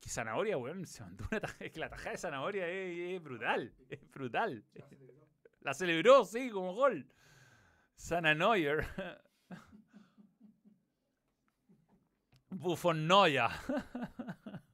[0.00, 3.22] Que Zanahoria, weón, se mandó una taja- es que la tajada de Zanahoria es, es
[3.22, 4.64] brutal, es brutal.
[5.60, 7.06] La celebró, sí, como gol.
[7.96, 8.86] Sananoyer.
[12.50, 13.50] Bufonoya.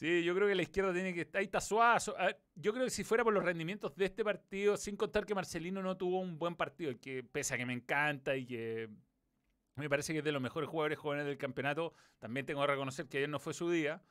[0.00, 1.28] Sí, yo creo que la izquierda tiene que.
[1.34, 2.16] Ahí está Suazo.
[2.54, 5.82] Yo creo que si fuera por los rendimientos de este partido, sin contar que Marcelino
[5.82, 8.88] no tuvo un buen partido, que pese a que me encanta y que
[9.74, 13.08] me parece que es de los mejores jugadores jóvenes del campeonato, también tengo que reconocer
[13.08, 14.02] que ayer no fue su día.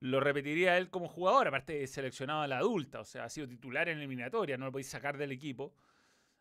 [0.00, 3.48] Lo repetiría él como jugador, aparte de seleccionado a la adulta, o sea, ha sido
[3.48, 5.74] titular en eliminatoria, no lo podéis sacar del equipo.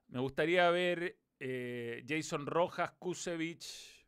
[0.08, 4.06] Me gustaría ver eh, Jason Rojas, Kusevich,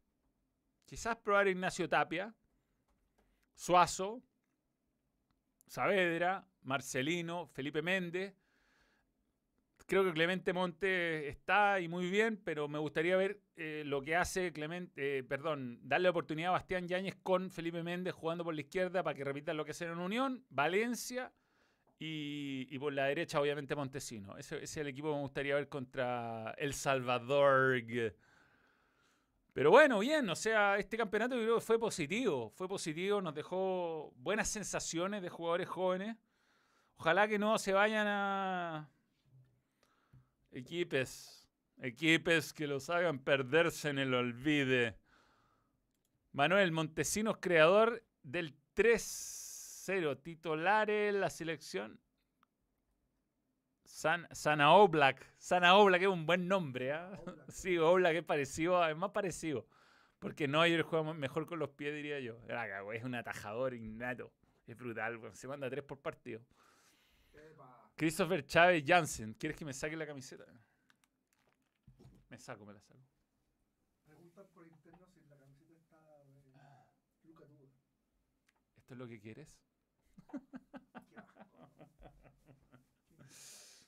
[0.86, 2.33] quizás probar Ignacio Tapia,
[3.53, 4.21] Suazo,
[5.65, 8.33] Saavedra, Marcelino, Felipe Méndez.
[9.88, 14.17] Creo que Clemente Monte está y muy bien, pero me gustaría ver eh, lo que
[14.17, 18.60] hace Clemente, eh, perdón, darle oportunidad a Bastián Yáñez con Felipe Méndez jugando por la
[18.60, 21.32] izquierda para que repitan lo que hacen en Unión, Valencia
[21.97, 24.38] y, y por la derecha, obviamente, Montesino.
[24.38, 27.82] Ese, ese es el equipo que me gustaría ver contra El Salvador.
[29.54, 33.34] Pero bueno, bien, o sea, este campeonato yo creo que fue positivo, fue positivo, nos
[33.34, 36.17] dejó buenas sensaciones de jugadores jóvenes.
[36.97, 38.89] Ojalá que no se vayan a
[40.57, 41.47] equipes,
[41.81, 44.97] equipes que los hagan perderse en el olvide.
[46.31, 51.99] Manuel Montesinos, creador del 3-0, titular en la selección.
[53.85, 55.25] San, Sana Oblak.
[55.37, 57.11] Sana Oblak es un buen nombre, ¿ah?
[57.25, 57.45] Oblak.
[57.49, 59.65] Sí, Oblak es parecido, es más parecido.
[60.19, 62.39] Porque Neuer juega mejor con los pies, diría yo.
[62.93, 64.33] Es un atajador innato.
[64.65, 65.19] Es brutal.
[65.33, 66.41] Se manda tres por partido.
[67.97, 69.33] Christopher Chávez Jansen.
[69.33, 70.45] ¿Quieres que me saque la camiseta?
[72.29, 73.01] Me saco, me la saco.
[74.05, 76.53] Preguntan por interno si la camiseta está eh,
[77.23, 77.45] Luca.
[78.75, 79.60] ¿Esto es lo que quieres?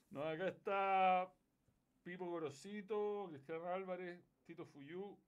[0.09, 1.31] No, acá está
[2.01, 5.19] Pipo Gorosito, Cristiano Álvarez, Tito Fuyú,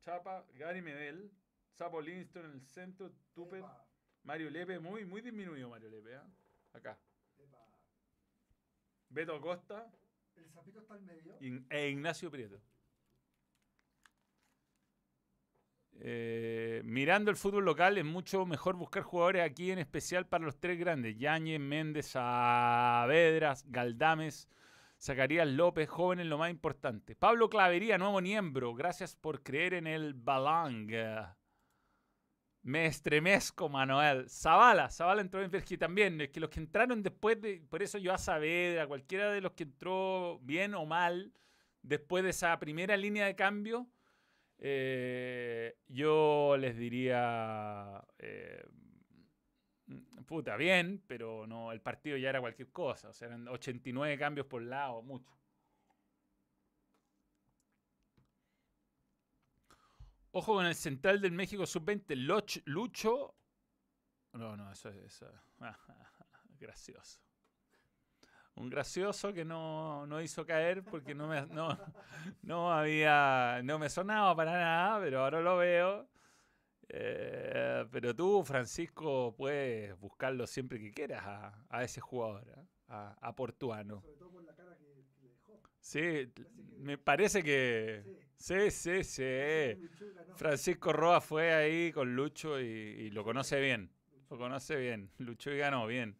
[0.00, 1.30] Chapa, Gary Medel,
[1.68, 3.62] Sapo Linston en el centro, Tupper,
[4.22, 6.26] Mario Lepe, muy, muy disminuido Mario Lepe, ¿ah?
[6.72, 6.98] Acá.
[9.16, 9.90] Beto Acosta
[10.36, 11.38] El sapito está al medio.
[11.70, 12.60] e Ignacio Prieto.
[15.98, 20.60] Eh, mirando el fútbol local es mucho mejor buscar jugadores aquí, en especial para los
[20.60, 24.50] tres grandes: Yañez, Méndez, Saavedra, Galdames,
[25.00, 27.16] Zacarías López, jóvenes lo más importante.
[27.16, 30.92] Pablo Clavería, nuevo miembro, gracias por creer en el Balang.
[32.66, 34.28] Me estremezco, Manuel.
[34.28, 36.20] Zavala, Zavala entró en Vergi también.
[36.20, 37.62] Es que los que entraron después de.
[37.70, 41.32] Por eso yo a Saavedra, cualquiera de los que entró bien o mal,
[41.82, 43.86] después de esa primera línea de cambio,
[44.58, 48.04] eh, yo les diría.
[48.18, 48.64] eh,
[50.26, 53.10] puta, bien, pero no, el partido ya era cualquier cosa.
[53.10, 55.30] O sea, eran 89 cambios por lado, mucho.
[60.38, 63.34] Ojo con el central del México sub-20, Loch- Lucho.
[64.34, 65.24] No, no, eso es
[66.60, 67.20] gracioso.
[68.56, 71.68] Un gracioso que no, no hizo caer porque no me, no,
[72.42, 73.62] no había.
[73.64, 76.06] No me sonaba para nada, pero ahora lo veo.
[76.90, 82.66] Eh, pero tú, Francisco, puedes buscarlo siempre que quieras a, a ese jugador, ¿eh?
[82.88, 84.02] a, a Portuano
[84.76, 85.62] que, que le dejó.
[85.86, 86.32] Sí,
[86.78, 88.02] me parece que.
[88.34, 89.22] Sí, sí, sí.
[90.34, 93.92] Francisco Roa fue ahí con Lucho y, y lo conoce bien.
[94.28, 95.12] Lo conoce bien.
[95.18, 96.18] Lucho y ganó bien.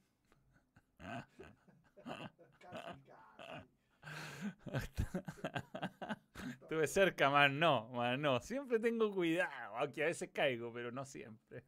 [6.62, 8.38] Estuve cerca, más no, más no.
[8.38, 11.64] Siempre tengo cuidado, aunque a veces caigo, pero no siempre.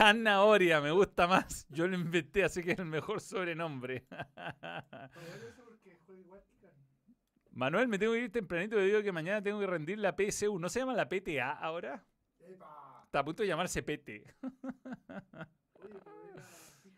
[0.00, 1.66] Canaoria, me gusta más.
[1.68, 4.06] Yo lo inventé, así que es el mejor sobrenombre.
[7.50, 10.58] Manuel, me tengo que ir tempranito debido a que mañana tengo que rendir la PSU.
[10.58, 12.02] ¿No se llama la PTA ahora?
[12.38, 13.02] Epa.
[13.04, 14.24] Está a punto de llamarse PT.
[14.40, 14.48] La
[15.82, 16.96] happy.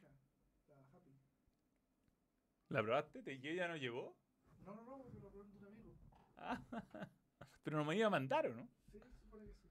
[2.69, 3.21] ¿La probaste?
[3.25, 4.17] ¿Te ya no llegó?
[4.65, 5.93] No, no, no, porque lo probé un amigo.
[7.65, 8.69] Pero no me iba a mandar, ¿o no?
[8.93, 9.69] Sí, supone que sí.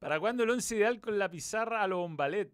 [0.00, 2.52] ¿Para cuándo el once ideal con la pizarra a lo ballet?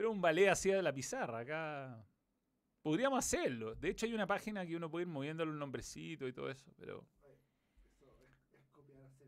[0.00, 2.02] Pero un ballet hacía de la pizarra, acá.
[2.80, 3.74] Podríamos hacerlo.
[3.74, 6.72] De hecho, hay una página que uno puede ir moviendo los nombrecitos y todo eso,
[6.78, 7.04] pero.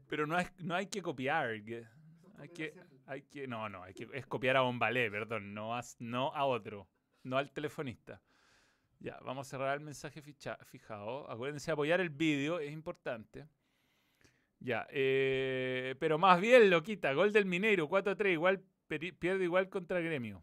[0.09, 1.63] Pero no, es, no hay que copiar.
[1.63, 1.87] que-
[2.39, 3.47] hay que, hay que.
[3.47, 4.09] No, no, hay que.
[4.15, 5.53] Es copiar a Bombalé, perdón.
[5.53, 6.89] No a, no a otro.
[7.23, 8.23] No al telefonista.
[8.99, 11.31] Ya, vamos a cerrar el mensaje ficha- fijado.
[11.31, 13.47] Acuérdense de apoyar el vídeo, es importante.
[14.59, 17.13] Ya, eh, pero más bien lo quita.
[17.13, 18.65] Gol del Mineiro, 4-3, igual
[19.19, 20.43] pierde igual contra Gremio.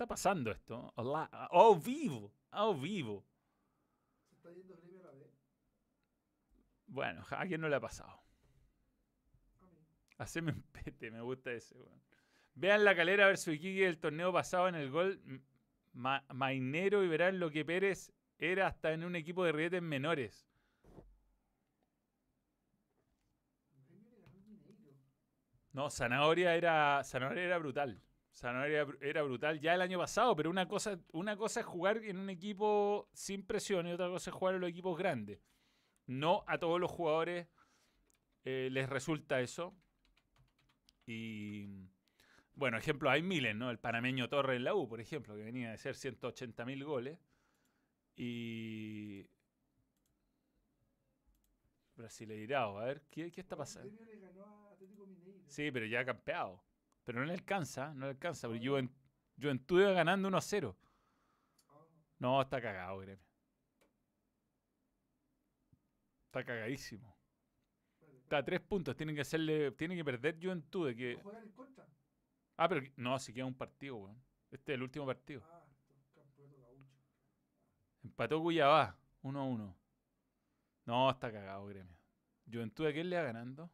[0.00, 0.90] Está pasando esto.
[0.96, 2.32] Hola, ¡Oh, vivo!
[2.52, 3.22] ¡Oh, vivo!
[4.30, 5.30] Se está yendo Gremio a la B.
[6.86, 8.18] Bueno, ¿a quién no le ha pasado?
[10.16, 12.00] Haceme un pete, me gusta ese, weón.
[12.54, 15.20] Vean la calera versus Iquique del torneo pasado en el gol
[15.92, 20.48] Ma- Mainero y verán lo que Pérez era hasta en un equipo de rietes menores.
[25.74, 28.00] No, Zanahoria era, Zanahoria era brutal.
[28.40, 31.66] Zanahoria era, br- era brutal ya el año pasado, pero una cosa, una cosa es
[31.66, 35.40] jugar en un equipo sin presión y otra cosa es jugar en los equipos grandes.
[36.06, 37.46] No a todos los jugadores
[38.44, 39.74] eh, les resulta eso.
[41.06, 41.66] Y
[42.54, 43.70] bueno, ejemplo, hay miles, ¿no?
[43.70, 47.18] El panameño Torres en la U, por ejemplo, que venía de ser 180 mil goles.
[48.16, 49.26] Y.
[51.96, 53.90] Brasileirao, a ver, ¿qué, qué está pasando?
[55.46, 56.62] Sí, pero ya ha campeado.
[57.10, 58.46] Pero no le alcanza, no le alcanza.
[58.46, 58.88] Porque Juven-
[59.36, 60.76] Juventud iba ganando 1 a 0.
[61.66, 61.84] Ah,
[62.20, 63.24] No, está cagado, Gremio.
[66.26, 67.18] Está cagadísimo.
[68.22, 68.94] Está a tres puntos.
[68.96, 69.72] Tienen que hacerle.
[69.72, 70.86] Tiene que perder Juventud.
[70.86, 71.16] De que...
[72.56, 74.22] Ah, pero no, si queda un partido, weón.
[74.52, 75.42] Este es el último partido.
[75.50, 75.64] Ah.
[78.04, 79.76] Empató Cuyabá, 1 a 1.
[80.86, 81.98] No, está cagado, Gremio.
[82.48, 83.68] Juventud, ¿a quién le va ganando?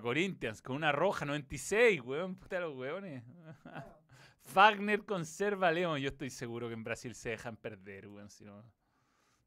[0.00, 2.36] Corinthians, con una roja 96, weón.
[2.36, 3.24] Puta los weones.
[4.40, 6.00] Fagner conserva León.
[6.00, 8.30] Yo estoy seguro que en Brasil se dejan perder, weón.
[8.30, 8.62] Si no,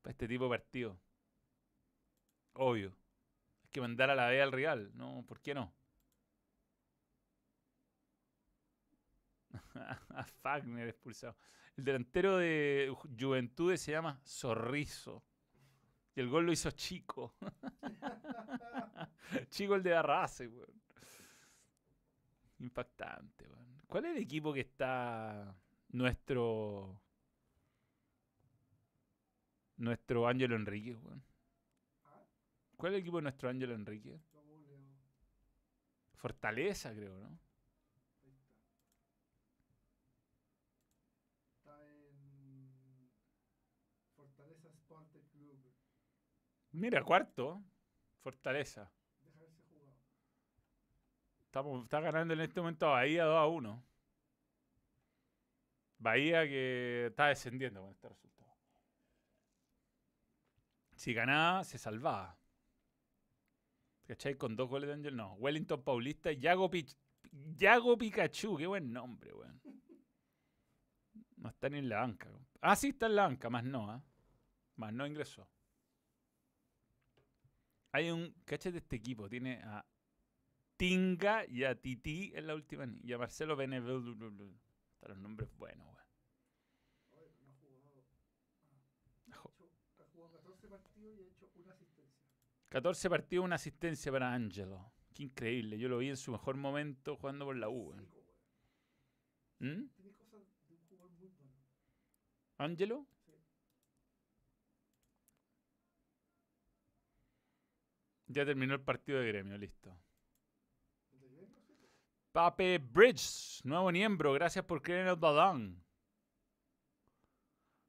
[0.01, 0.99] para este tipo de partido.
[2.53, 2.89] Obvio.
[3.63, 4.91] Hay que mandar a la B al Real.
[4.95, 5.73] No, ¿por qué no?
[10.09, 11.35] a Fagner expulsado.
[11.77, 15.23] El delantero de Juventudes se llama Zorrizo.
[16.19, 17.35] El gol lo hizo Chico.
[19.49, 20.81] Chico el de Arrase, weón.
[22.57, 23.81] Impactante, weón.
[23.87, 25.55] ¿Cuál es el equipo que está
[25.93, 27.01] nuestro.
[29.77, 31.23] Nuestro Ángelo Enrique, weón?
[32.75, 34.19] ¿Cuál es el equipo de nuestro Ángelo Enrique?
[36.15, 37.39] Fortaleza, creo, ¿no?
[38.25, 38.53] Ahí está.
[41.55, 42.69] Está en
[44.17, 45.69] Fortaleza Sport Club.
[46.71, 47.63] Mira, cuarto.
[48.21, 48.91] Fortaleza.
[51.45, 53.83] Estamos, está ganando en este momento a Bahía 2 a 1.
[55.97, 58.55] Bahía que está descendiendo con este resultado.
[60.95, 62.37] Si ganaba, se salvaba.
[64.05, 64.35] ¿Cachai?
[64.35, 65.15] Con dos goles de Ángel.
[65.15, 65.33] No.
[65.33, 66.69] Wellington Paulista Yago,
[67.55, 68.57] Yago Pikachu.
[68.57, 69.61] Qué buen nombre, weón.
[71.37, 72.29] No está ni en la banca.
[72.61, 74.03] Ah, sí, está en la banca, más no, ¿ah?
[74.75, 75.47] Más no ingresó.
[77.91, 78.33] Hay un.
[78.45, 79.27] ¿Cachai de este equipo?
[79.29, 79.85] Tiene a
[80.77, 82.87] Tinga y a Titi en la última.
[83.03, 84.15] Y a Marcelo Benevel.
[84.95, 86.07] Están los nombres buenos, weón.
[87.13, 87.89] Oye, no ha jugado.
[87.97, 92.19] Ha, hecho- ha jugado 14 partidos y ha hecho una asistencia.
[92.69, 94.91] 14 partidos, una asistencia para Angelo.
[95.13, 95.77] Qué increíble.
[95.79, 97.93] Yo lo vi en su mejor momento jugando por la U.
[99.59, 99.87] ¿Mm?
[99.95, 101.53] Tiene cosas de un jugador muy bueno.
[102.57, 103.05] ¿Angelo?
[108.29, 109.91] Ya terminó el partido de gremio, listo.
[112.31, 115.83] Pape Bridge, nuevo miembro, gracias por creer en el balón.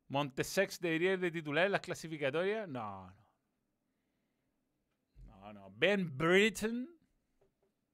[0.08, 2.66] Montesex debería ir de titular en las clasificatorias.
[2.66, 3.14] No, no.
[5.26, 5.70] No, no.
[5.76, 6.88] Ben Britton,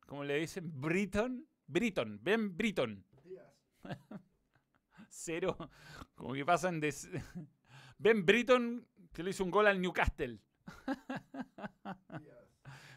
[0.07, 0.71] ¿cómo le dicen?
[0.81, 1.47] Britton.
[1.67, 3.05] Britton, Ben Britton.
[5.09, 5.57] Cero.
[6.15, 6.95] Como que pasan de.
[7.99, 10.41] Ben Britton, que le hizo un gol al Newcastle.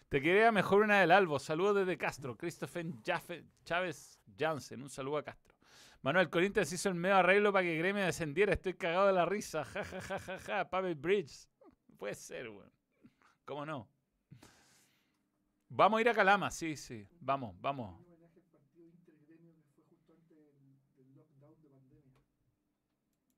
[0.09, 1.37] Te quería mejor una del Albo.
[1.39, 2.35] Saludos desde Castro.
[2.35, 2.85] Christopher
[3.63, 4.81] Chávez Jansen.
[4.81, 5.55] Un saludo a Castro.
[6.01, 8.53] Manuel Corinthians hizo el medio arreglo para que Gremio descendiera.
[8.53, 9.65] Estoy cagado de la risa.
[9.65, 10.69] Ja, ja, ja, ja, ja.
[10.69, 11.47] Pavel Bridge.
[11.97, 12.71] Puede ser, weón.
[13.45, 13.87] ¿Cómo no?
[15.67, 16.49] Vamos a ir a Calama.
[16.49, 17.07] Sí, sí.
[17.19, 17.99] Vamos, vamos.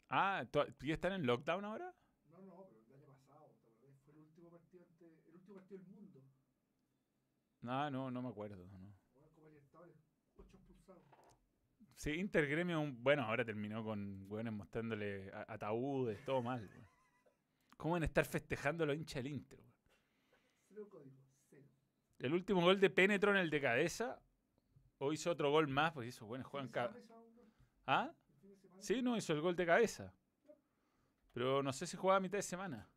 [0.10, 1.94] Ah, ¿tú- ¿ya están en lockdown ahora?
[2.30, 3.98] No, no, pero el año pasado, ¿te acordás?
[4.04, 6.22] Fue el último partido antes, el último partido del mundo.
[7.64, 8.66] Ah, no, no me acuerdo.
[8.68, 8.92] No.
[11.96, 16.68] Sí, Intergremio, bueno, ahora terminó con weones mostrándole ataúdes, todo mal.
[17.78, 19.60] ¿Cómo van a estar festejando los hinchas del Inter?
[19.60, 19.72] weón?
[20.68, 21.16] Cero código,
[21.48, 21.68] cero.
[22.18, 24.20] El último gol de Penetro en el de cabeza,
[24.98, 27.30] o hizo otro gol más, pues hizo buenos juegan ¿El fin de ca- semana hizo
[27.30, 27.52] un gol?
[27.86, 28.12] ¿Ah?
[28.80, 30.12] Sí, no, hizo el gol de cabeza.
[31.34, 32.90] Pero no sé si jugaba a mitad de semana.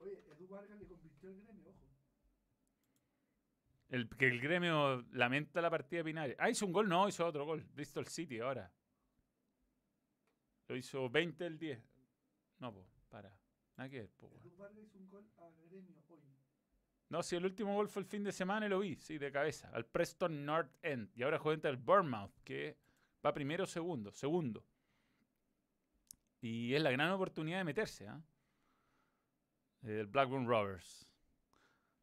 [0.00, 1.86] Oye, Edu Vargas le convirtió el gremio, ojo.
[3.88, 6.36] El, que el gremio lamenta la partida de Pinares.
[6.38, 7.64] Ah, hizo un gol, no, hizo otro gol.
[7.74, 8.70] Bristol City ahora.
[10.68, 11.80] Lo hizo 20 el 10.
[12.58, 13.32] No, pues, para.
[13.76, 14.10] Nada que.
[17.08, 19.32] No, si el último gol fue el fin de semana y lo vi, sí, de
[19.32, 19.70] cabeza.
[19.72, 21.10] Al Preston North End.
[21.14, 22.76] Y ahora juega el Bournemouth, que
[23.24, 24.12] va primero o segundo.
[24.12, 24.64] Segundo.
[26.40, 28.20] Y es la gran oportunidad de meterse, ¿ah?
[29.82, 31.07] El Blackburn Rovers.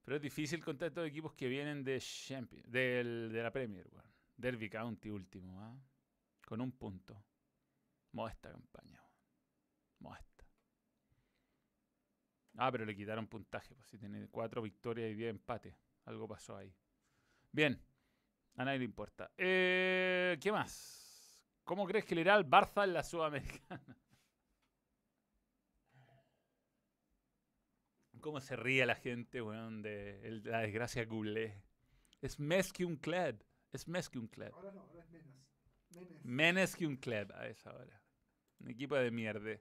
[0.05, 4.05] Pero es difícil contra estos equipos que vienen de Champions, del, de la Premier, weón.
[4.37, 5.75] Derby County último, ¿ah?
[6.45, 7.25] Con un punto.
[8.11, 9.13] Modesta campaña, weón.
[9.99, 10.45] Modesta.
[12.57, 15.75] Ah, pero le quitaron puntaje, pues si tiene cuatro victorias y diez empates.
[16.05, 16.71] Algo pasó ahí.
[17.51, 17.81] Bien.
[18.57, 19.31] A nadie le importa.
[19.35, 21.43] Eh, ¿Qué más?
[21.63, 23.97] ¿Cómo crees que le irá al Barça en la Sudamericana?
[28.25, 31.61] ¿Cómo se ríe la gente, weón, de el- la desgracia culé?
[32.23, 33.37] Es més que un club.
[33.71, 34.49] Es més que un club.
[34.51, 35.45] Ahora no, ahora es Menas.
[35.93, 36.25] Menes.
[36.25, 38.01] Menos que un club a esa hora.
[38.61, 39.59] Un equipo de mierda.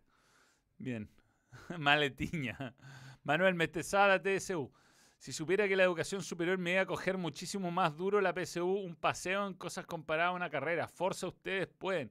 [0.78, 1.10] Bien.
[1.78, 2.74] Maletiña.
[3.22, 4.72] Manuel Metesada, TSU.
[5.18, 8.66] Si supiera que la educación superior me iba a coger muchísimo más duro la PSU,
[8.66, 10.88] un paseo en cosas comparadas a una carrera.
[10.88, 12.10] Forza, ustedes pueden.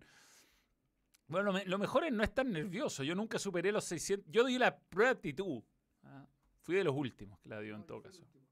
[1.26, 3.01] Bueno, lo mejor es no estar nervioso.
[3.04, 4.32] Yo nunca superé los 600.
[4.32, 5.64] Yo di la prueba de actitud.
[6.64, 8.22] Fui de los últimos que la dio en No, yo todo caso.
[8.22, 8.43] último.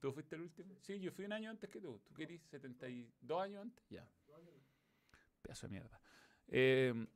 [0.00, 0.76] ¿Tú fuiste el último?
[0.80, 2.00] Sí, yo fui un año antes que tú.
[2.06, 3.84] ¿Tú querís 72 años antes?
[3.90, 4.08] Ya.
[5.42, 6.00] Pedazo de mierda.
[6.46, 7.06] Eh,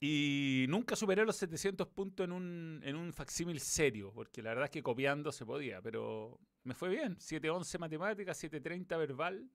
[0.00, 4.64] y nunca superé los 700 puntos en un, en un facsímil serio, porque la verdad
[4.64, 7.20] es que copiando se podía, pero me fue bien.
[7.20, 9.50] 711 matemáticas, 730 verbal.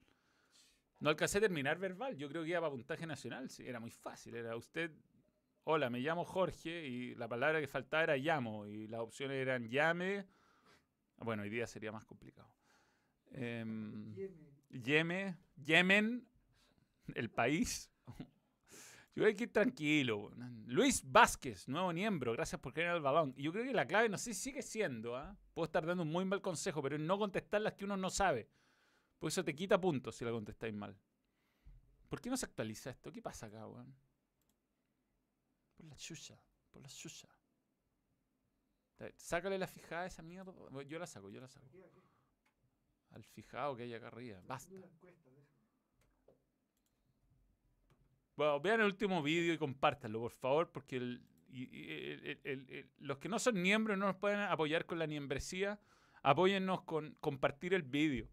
[1.00, 3.90] No alcancé a terminar verbal, yo creo que iba para puntaje nacional, sí, era muy
[3.92, 4.36] fácil.
[4.36, 4.92] Era usted,
[5.66, 9.68] hola, me llamo Jorge, y la palabra que faltaba era llamo, y las opciones eran
[9.68, 10.28] llame.
[11.18, 12.50] Bueno, hoy día sería más complicado.
[13.32, 14.16] Em,
[14.70, 16.28] Yeme, Yemen,
[17.16, 17.92] el país.
[19.16, 20.32] Yo hay que ir tranquilo.
[20.68, 23.34] Luis Vázquez, nuevo miembro, gracias por creer el balón.
[23.36, 25.36] Y yo creo que la clave, no sé si sigue siendo, ¿ah?
[25.54, 28.50] puedo estar dando un muy mal consejo, pero no contestar las que uno no sabe.
[29.18, 30.96] Por eso te quita puntos si la contestáis mal.
[32.10, 33.12] ¿Por qué no se actualiza esto?
[33.12, 33.96] ¿Qué pasa acá, weón?
[35.78, 36.38] Por la chucha,
[36.72, 37.28] por la chucha.
[39.18, 40.52] Sácale la fijada a esa mierda.
[40.52, 41.66] Bueno, Yo la saco, yo la saco.
[41.68, 42.02] Aquí, aquí.
[43.12, 44.42] Al fijado que hay acá arriba.
[44.46, 44.74] Basta.
[44.74, 45.30] Encuesta.
[48.36, 52.42] Bueno, vean el último vídeo y compártanlo, por favor, porque el- y- y- el- el-
[52.44, 55.80] el- el- los que no son miembros y no nos pueden apoyar con la membresía,
[56.22, 58.28] apóyennos con compartir el vídeo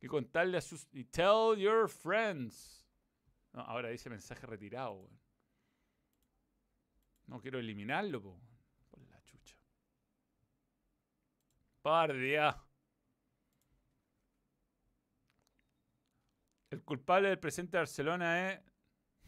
[0.00, 0.88] y contarle a sus...
[0.92, 2.86] Y tell your friends.
[3.52, 5.20] No, ahora dice mensaje retirado, weón.
[7.26, 8.40] No quiero eliminarlo, po.
[8.90, 9.56] Por la chucha.
[11.82, 12.56] Par día.
[16.70, 18.60] El culpable del presente de Barcelona es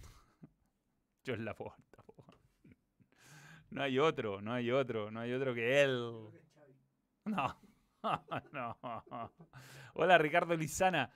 [1.26, 2.02] John Laporta.
[2.02, 2.14] po.
[3.70, 6.30] No hay otro, no hay otro, no hay otro que él.
[6.34, 6.44] Es.
[7.24, 7.60] No,
[8.52, 8.78] no.
[9.94, 11.10] Hola Ricardo Lizana.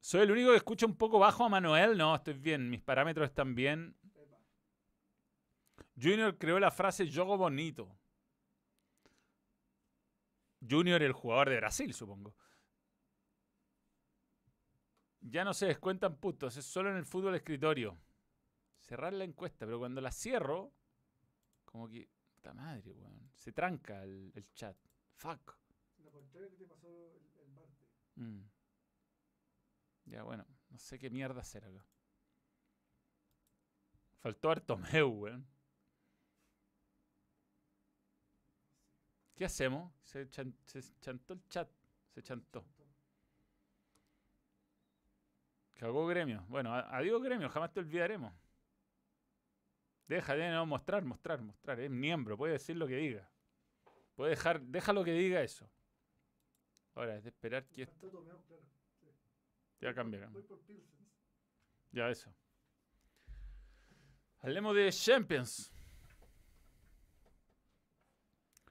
[0.00, 1.98] ¿Soy el único que escucha un poco bajo a Manuel?
[1.98, 3.96] No, estoy bien, mis parámetros están bien.
[6.00, 7.98] Junior creó la frase Jogo bonito.
[10.68, 12.34] Junior, el jugador de Brasil, supongo.
[15.20, 17.98] Ya no se descuentan puntos, es solo en el fútbol escritorio.
[18.80, 20.72] Cerrar la encuesta, pero cuando la cierro,
[21.64, 22.08] como que.
[22.30, 23.30] Puta madre, weón.
[23.34, 24.76] Se tranca el, el chat.
[25.14, 25.56] Fuck.
[25.98, 27.88] Lo contrario que te pasó el, el martes.
[28.14, 28.42] Mm.
[30.04, 31.84] Ya, bueno, no sé qué mierda hacer acá.
[34.20, 35.55] Faltó Artomeu, weón.
[39.36, 39.92] ¿Qué hacemos?
[40.02, 41.68] Se, chan- se chantó el chat.
[42.14, 42.64] Se chantó.
[45.74, 46.42] Cagó gremio.
[46.48, 48.32] Bueno, adiós gremio, jamás te olvidaremos.
[50.08, 51.78] Deja de no mostrar, mostrar, mostrar.
[51.80, 53.30] Es miembro, puede decir lo que diga.
[54.14, 55.68] Puede dejar, déjalo que diga eso.
[56.94, 58.62] Ahora es de esperar que esto Tomeo, claro.
[59.00, 59.06] Sí.
[59.80, 59.92] ya
[60.66, 61.10] Pilsens.
[61.92, 62.34] Ya eso.
[64.38, 65.70] Hablemos de Champions.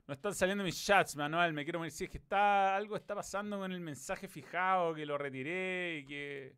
[0.07, 1.53] No están saliendo mis chats, Manuel.
[1.53, 1.91] Me quiero morir.
[1.91, 6.05] Si es que está, algo está pasando con el mensaje fijado, que lo retiré y
[6.05, 6.55] que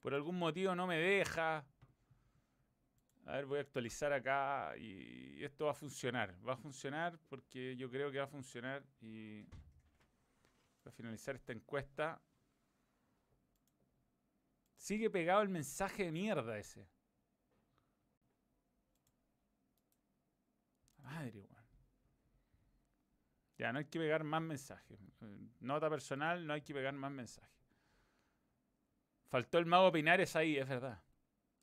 [0.00, 1.64] por algún motivo no me deja.
[3.24, 6.36] A ver, voy a actualizar acá y esto va a funcionar.
[6.46, 11.52] Va a funcionar porque yo creo que va a funcionar y voy a finalizar esta
[11.52, 12.20] encuesta.
[14.76, 16.86] Sigue pegado el mensaje de mierda ese.
[20.98, 21.51] Madre.
[23.62, 24.98] Ya, no hay que pegar más mensajes.
[25.20, 27.62] Eh, Nota personal, no hay que pegar más mensajes.
[29.28, 31.00] Faltó el mago Pinares ahí, es verdad.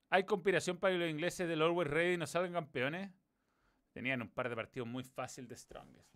[0.10, 3.12] ¿Hay conspiración para que los ingleses del Always Ready no salgan campeones?
[3.92, 6.16] Tenían un par de partidos muy fáciles de Strongest.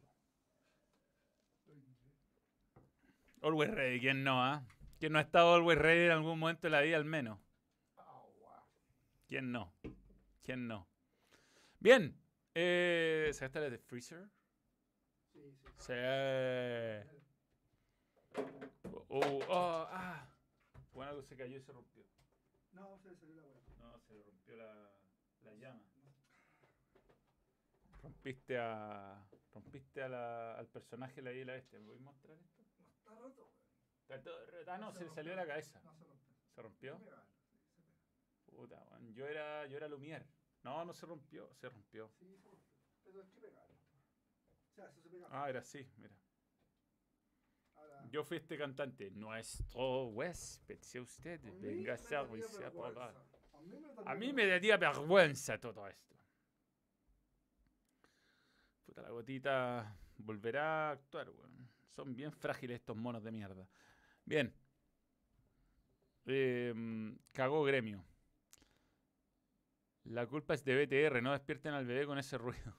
[3.42, 4.66] Always Ready, ¿quién no, ah?
[5.02, 7.40] ¿Quién no ha estado Always Ready en algún momento de la vida al menos?
[9.28, 9.74] ¿Quién no?
[10.44, 10.88] ¿Quién no?
[11.82, 12.18] Bien.
[12.56, 14.30] Eh, ¿Sacaste la de Freezer?
[15.44, 15.68] Sí, sí.
[15.78, 15.94] Sí.
[19.10, 20.26] Oh, oh, ah.
[20.94, 22.04] Bueno, algo se cayó y se rompió.
[22.72, 23.60] No, se le salió la hueá.
[23.80, 24.90] No, se le rompió la,
[25.44, 25.82] la llama.
[28.02, 29.22] Rompiste a.
[29.54, 31.78] Rompiste a la- al personaje la isla este.
[31.80, 32.64] ¿Me voy a mostrar esto?
[32.80, 33.54] No, está roto, weón.
[34.02, 34.72] Está todo roto.
[34.72, 35.82] Ah, no, Se se le salió de la cabeza.
[35.84, 36.34] No se rompió.
[36.56, 36.98] ¿Se rompió?
[36.98, 37.92] Se pega, sí, se pega.
[38.46, 39.14] Puta, weón.
[39.14, 40.26] Yo era, yo era Lumière.
[40.64, 42.10] No, no se rompió, se rompió.
[42.20, 42.74] Sí, se rompió.
[43.04, 43.73] Pero hay que.
[44.74, 45.28] O sea, se.
[45.30, 46.16] Ah, era así, mira.
[47.76, 49.12] Ahora, Yo fui este cantante.
[49.12, 53.14] Nuestro huésped, si usted a venga a servirse a vergüenza.
[53.54, 56.16] A mí me A daría mí me daría vergüenza todo esto.
[58.86, 61.70] Puta, la gotita volverá a actuar, weón.
[61.96, 63.68] Son bien frágiles estos monos de mierda.
[64.26, 64.52] Bien.
[66.26, 68.04] Em, cagó gremio.
[70.06, 72.74] La culpa es de BTR, no despierten al bebé con ese ruido.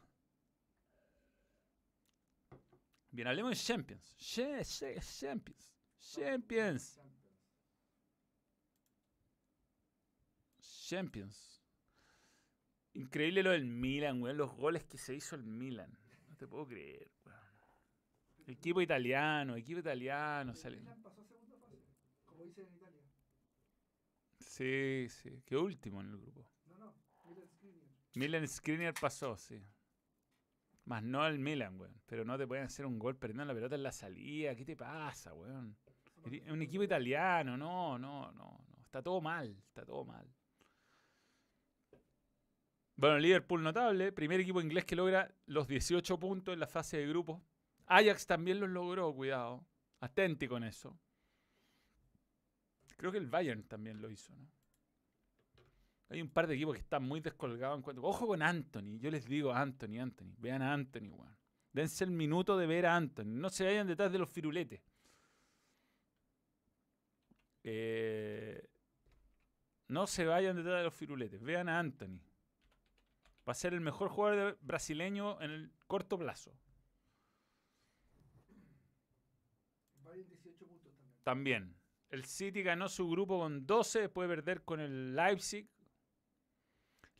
[3.15, 4.17] Bien, hablemos de Champions.
[4.19, 5.73] Champions.
[6.01, 7.01] Champions.
[10.61, 11.63] Champions.
[12.95, 14.37] Increíble lo del Milan, weón.
[14.37, 15.97] Los goles que se hizo el Milan.
[16.29, 17.39] No te puedo creer, weón.
[18.49, 20.51] Equipo italiano, equipo italiano.
[20.51, 21.79] El sale- Milan pasó a segunda fase,
[22.27, 23.03] como dicen en Italia.
[24.41, 25.41] Sí, sí.
[25.47, 26.45] Qué último en el grupo.
[26.67, 26.95] No, no,
[27.29, 27.89] Milan Skriniar.
[28.15, 29.63] Milan Skriniar pasó, sí.
[30.87, 31.95] Más no el Milan, weón.
[32.07, 34.55] Pero no te pueden hacer un gol perdiendo la pelota en la salida.
[34.55, 35.77] ¿Qué te pasa, weón?
[36.49, 38.83] Un equipo italiano, no, no, no, no.
[38.83, 40.27] Está todo mal, está todo mal.
[42.97, 47.09] Bueno, Liverpool notable, primer equipo inglés que logra los 18 puntos en la fase de
[47.09, 47.43] grupo.
[47.87, 49.67] Ajax también los logró, cuidado.
[50.01, 50.99] Atenti con eso.
[52.97, 54.49] Creo que el Bayern también lo hizo, ¿no?
[56.09, 58.03] Hay un par de equipos que están muy descolgados en cuanto.
[58.03, 60.35] Ojo con Anthony, yo les digo Anthony, Anthony.
[60.39, 61.37] Vean a Anthony, weón.
[61.73, 63.27] Dense el minuto de ver a Anthony.
[63.27, 64.81] No se vayan detrás de los firuletes.
[67.65, 68.69] Eh,
[69.89, 71.43] no se vayan detrás de los firuletes.
[71.43, 72.21] Vean a Anthony.
[73.47, 76.57] Va a ser el mejor jugador brasileño en el corto plazo.
[80.03, 81.25] Bayern 18 puntos también.
[81.25, 81.77] También.
[82.11, 85.69] El City ganó su grupo con 12, después de perder con el Leipzig.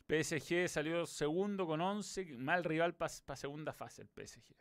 [0.07, 4.55] PSG salió segundo con 11, mal rival para segunda fase el PSG.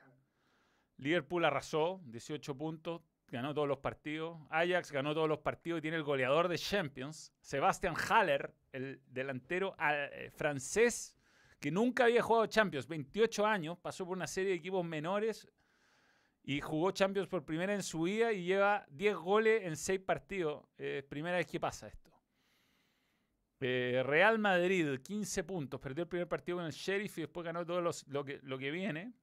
[0.99, 4.39] Liverpool arrasó, 18 puntos, ganó todos los partidos.
[4.51, 9.77] Ajax ganó todos los partidos y tiene el goleador de Champions, Sebastian Haller, el delantero
[9.79, 11.17] eh, francés
[11.61, 15.49] que nunca había jugado Champions, 28 años, pasó por una serie de equipos menores
[16.43, 20.63] y jugó Champions por primera en su vida y lleva 10 goles en 6 partidos.
[20.77, 22.04] Eh, primera vez que pasa esto.
[23.67, 25.81] Eh, Real Madrid, 15 puntos.
[25.81, 28.59] Perdió el primer partido con el Sheriff y después ganó todo los- lo, que, lo
[28.59, 29.15] que viene.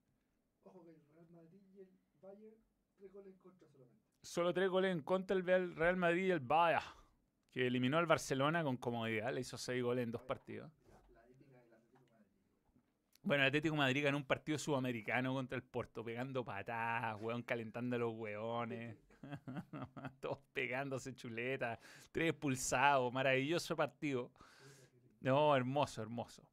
[0.64, 1.89] Ojo que el Real Madrid y el
[2.20, 2.56] Bayern,
[2.98, 4.02] tres goles en contra solamente.
[4.24, 6.84] Solo 3 goles en contra el Real- Madrid y el Bayern,
[7.52, 9.32] que eliminó al Barcelona con comodidad.
[9.32, 10.72] Le hizo 6 goles en dos partidos.
[13.24, 17.44] Bueno, el Atlético de Madrid ganó un partido sudamericano contra el Porto, pegando patadas, weón,
[17.44, 18.98] calentando a los weones.
[20.19, 21.80] Todos pegándose chuletas,
[22.11, 24.32] tres expulsados, maravilloso partido.
[25.19, 26.43] No, hermoso, hermoso.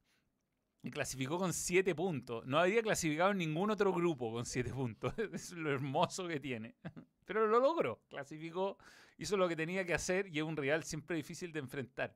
[0.81, 2.45] Y clasificó con siete puntos.
[2.45, 5.13] No había clasificado en ningún otro grupo con siete puntos.
[5.33, 6.75] Es lo hermoso que tiene.
[7.25, 8.01] Pero lo logró.
[8.07, 8.77] Clasificó,
[9.17, 12.15] hizo lo que tenía que hacer y es un rival siempre difícil de enfrentar.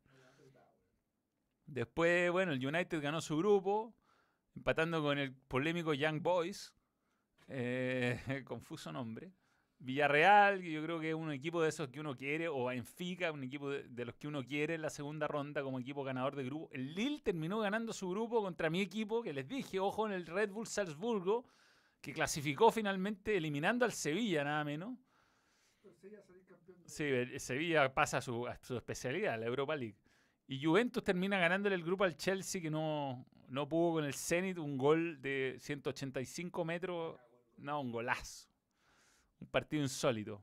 [1.65, 3.95] Después, bueno, el United ganó su grupo,
[4.55, 6.73] empatando con el polémico Young Boys.
[7.47, 9.31] Eh, confuso nombre.
[9.83, 13.43] Villarreal, yo creo que es un equipo de esos que uno quiere, o Benfica, un
[13.43, 16.69] equipo de, los que uno quiere en la segunda ronda como equipo ganador de grupo.
[16.71, 20.25] El Lille terminó ganando su grupo contra mi equipo, que les dije, ojo, en el
[20.25, 21.45] Red Bull Salzburgo,
[21.99, 24.97] que clasificó finalmente eliminando al Sevilla, nada menos.
[26.85, 27.05] Sí,
[27.37, 29.97] Sevilla pasa a su, a su especialidad, la Europa League.
[30.47, 34.57] Y Juventus termina ganándole el grupo al Chelsea, que no, no pudo con el Zenit,
[34.59, 37.19] un gol de 185 metros.
[37.57, 38.52] No, un golazo.
[39.43, 40.41] Un partido insólito.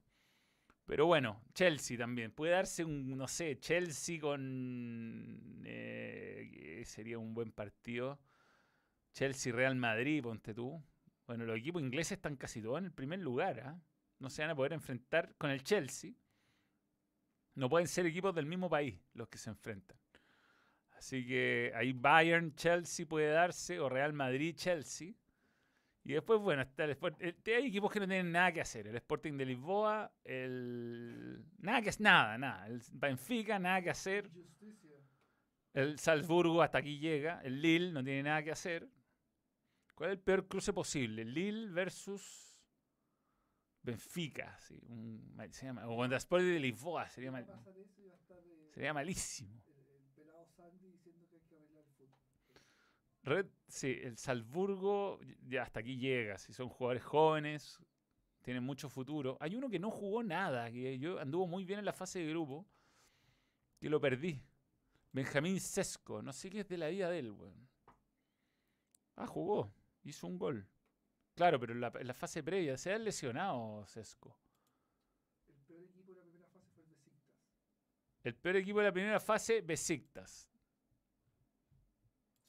[0.84, 2.32] Pero bueno, Chelsea también.
[2.32, 5.62] Puede darse un, no sé, Chelsea con...
[5.64, 8.20] eh, sería un buen partido.
[9.14, 10.82] Chelsea-Real Madrid, ponte tú.
[11.26, 13.60] Bueno, los equipos ingleses están casi todos en el primer lugar.
[13.60, 13.80] ¿ah?
[14.18, 16.12] No se van a poder enfrentar con el Chelsea.
[17.54, 19.98] No pueden ser equipos del mismo país los que se enfrentan.
[20.90, 25.14] Así que ahí Bayern, Chelsea puede darse, o Real Madrid, Chelsea.
[26.10, 28.88] Y después, bueno, está el Sport- eh, hay equipos que no tienen nada que hacer.
[28.88, 31.44] El Sporting de Lisboa, el.
[31.58, 32.66] Nada que es nada, nada.
[32.66, 34.28] El Benfica, nada que hacer.
[35.72, 37.40] El Salzburgo hasta aquí llega.
[37.44, 38.88] El Lille no tiene nada que hacer.
[39.94, 41.24] ¿Cuál es el peor cruce posible?
[41.24, 42.56] Lille versus
[43.82, 44.58] Benfica.
[44.58, 45.32] Sí, un-
[46.16, 47.08] Sporting de Lisboa.
[47.08, 47.46] Sería, mal-
[48.74, 49.62] sería malísimo.
[49.68, 52.10] el, el pelado Sandy diciendo que hay que bailar el fútbol.
[53.22, 56.38] Red, sí, el Salzburgo ya hasta aquí llega.
[56.38, 57.78] Si son jugadores jóvenes,
[58.42, 59.36] tienen mucho futuro.
[59.40, 62.30] Hay uno que no jugó nada, que yo anduvo muy bien en la fase de
[62.30, 62.66] grupo,
[63.78, 64.42] que lo perdí.
[65.12, 67.68] Benjamín Sesco, no sé qué es de la vida de él, weón.
[69.16, 69.72] Ah, jugó,
[70.04, 70.66] hizo un gol.
[71.34, 74.36] Claro, pero en la, en la fase previa se ha lesionado Sesco.
[75.48, 77.36] El peor equipo de la primera fase fue el Besiktas.
[78.22, 80.48] El peor equipo de la primera fase, Besiktas.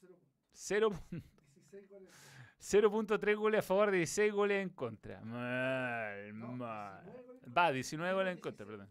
[0.00, 0.41] en contra.
[0.52, 5.20] 0.3 goles a favor, 16 goles en contra.
[5.22, 7.02] Mal, No, mal.
[7.04, 7.72] 19 goles en Va, contra.
[7.72, 8.88] 19 goles en 16 contra, perdón.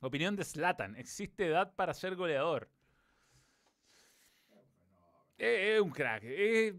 [0.00, 0.96] Opinión de Slatan.
[0.96, 2.68] ¿Existe edad para ser goleador?
[5.38, 6.24] Es un crack.
[6.24, 6.74] Es,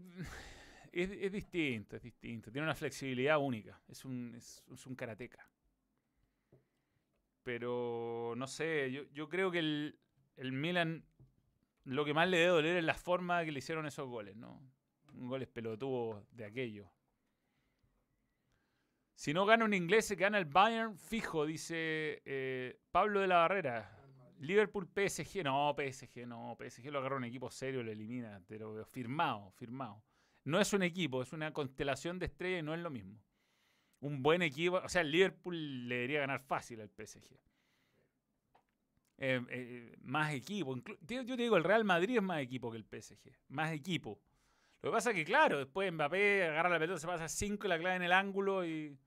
[0.92, 2.50] es, es distinto, es distinto.
[2.52, 3.80] Tiene una flexibilidad única.
[3.88, 5.48] Es un, es, es un karateca.
[7.42, 9.98] Pero no sé, yo, yo creo que el,
[10.36, 11.04] el Milan
[11.84, 14.60] lo que más le debe doler es la forma que le hicieron esos goles, ¿no?
[15.12, 16.90] Goles pelotudos de aquello.
[19.14, 23.36] Si no gana un inglés, se gana el Bayern fijo, dice eh, Pablo de la
[23.36, 24.00] Barrera.
[24.40, 29.52] Liverpool, PSG, no, PSG, no, PSG lo agarra un equipo serio, lo elimina, pero firmado,
[29.52, 30.02] firmado.
[30.44, 33.22] No es un equipo, es una constelación de estrellas y no es lo mismo.
[34.00, 37.38] Un buen equipo, o sea, el Liverpool le debería ganar fácil al PSG.
[39.16, 40.76] Eh, eh, más equipo.
[40.76, 43.30] Yo te digo, el Real Madrid es más equipo que el PSG.
[43.48, 44.20] Más equipo.
[44.82, 47.68] Lo que pasa es que, claro, después Mbappé agarra la pelota, se pasa 5 y
[47.68, 48.98] la clava en el ángulo y.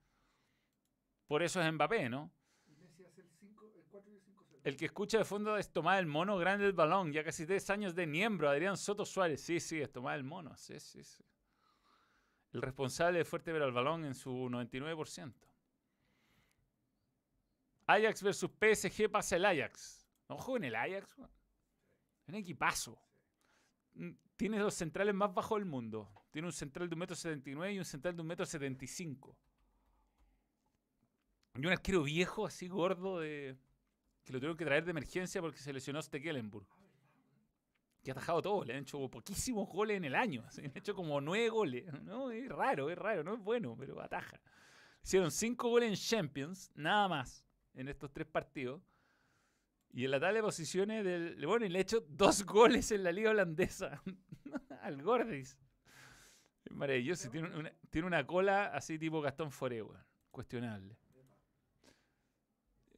[1.26, 2.32] Por eso es Mbappé, ¿no?
[2.66, 2.88] El
[3.36, 4.60] 5, el 4 y el 5 0.
[4.64, 7.12] El que escucha de fondo es Tomás el Mono Grande del Balón.
[7.12, 8.48] Ya casi tres años de miembro.
[8.48, 9.42] Adrián Soto Suárez.
[9.42, 10.56] Sí, sí, es Tomás el Mono.
[10.56, 11.22] Sí, sí, sí.
[12.52, 15.34] El responsable de Fuerte Ver al Balón en su 99%.
[17.86, 19.97] Ajax versus PSG pasa el Ajax.
[20.28, 21.16] ¿No juega en el Ajax?
[21.18, 21.30] weón?
[22.28, 23.00] Un equipazo.
[23.94, 26.10] Mm, Tiene los centrales más bajos del mundo.
[26.30, 29.34] Tiene un central de 1,79m y un central de 1,75m.
[31.54, 33.56] Y un arquero viejo, así gordo, de,
[34.24, 36.68] que lo tuvieron que traer de emergencia porque se lesionó Stekelenburg.
[38.02, 40.44] Que ha atajado todo, le han hecho poquísimos goles en el año.
[40.58, 41.92] Le han hecho como nueve goles.
[42.02, 44.40] No, es raro, es raro, no es bueno, pero ataja.
[45.02, 48.82] Hicieron cinco goles en Champions, nada más, en estos tres partidos.
[49.92, 51.44] Y en la tabla de posiciones del.
[51.46, 54.02] Bueno, y le ha hecho dos goles en la liga holandesa
[54.82, 55.58] al Gordis.
[56.64, 57.30] Es maravilloso.
[57.30, 60.04] Tiene una, tiene una cola así tipo Gastón Foré, weón.
[60.30, 60.96] Cuestionable.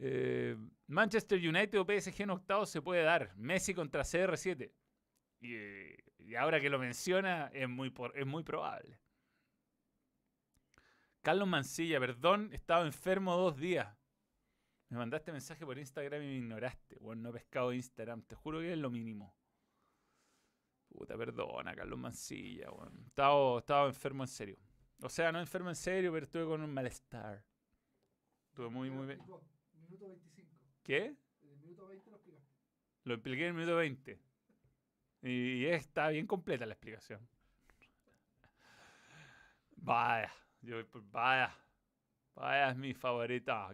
[0.03, 3.35] Eh, Manchester United o PSG en octavos se puede dar.
[3.37, 4.73] Messi contra CR7.
[5.41, 8.99] Y, ahora que lo menciona, es muy, es muy probable.
[11.23, 13.95] Carlos Mancilla, perdón, estaba enfermo dos días.
[14.91, 16.99] Me mandaste mensaje por Instagram y me ignoraste.
[17.01, 19.33] Bueno, no he pescado Instagram, te juro que es lo mínimo.
[20.89, 23.05] Puta, perdona, Carlos Mancilla, weón.
[23.07, 24.59] Estaba, estaba enfermo en serio.
[25.01, 27.45] O sea, no enfermo en serio, pero estuve con un malestar.
[28.49, 29.21] Estuve muy, muy bien.
[29.75, 30.57] Minuto 25.
[30.83, 31.05] ¿Qué?
[31.43, 32.53] En el minuto 20 lo explicaste.
[33.05, 34.21] Lo expliqué en el minuto 20.
[35.23, 37.29] Y está bien completa la explicación.
[39.77, 40.33] Vaya,
[40.63, 41.55] yo voy por vaya.
[42.35, 43.73] Vaya es mi favorita.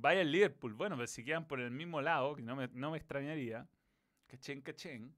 [0.00, 0.72] Vaya el Liverpool.
[0.74, 3.68] Bueno, pero si quedan por el mismo lado, que no me, no me extrañaría.
[4.26, 5.14] Cachén, cachén.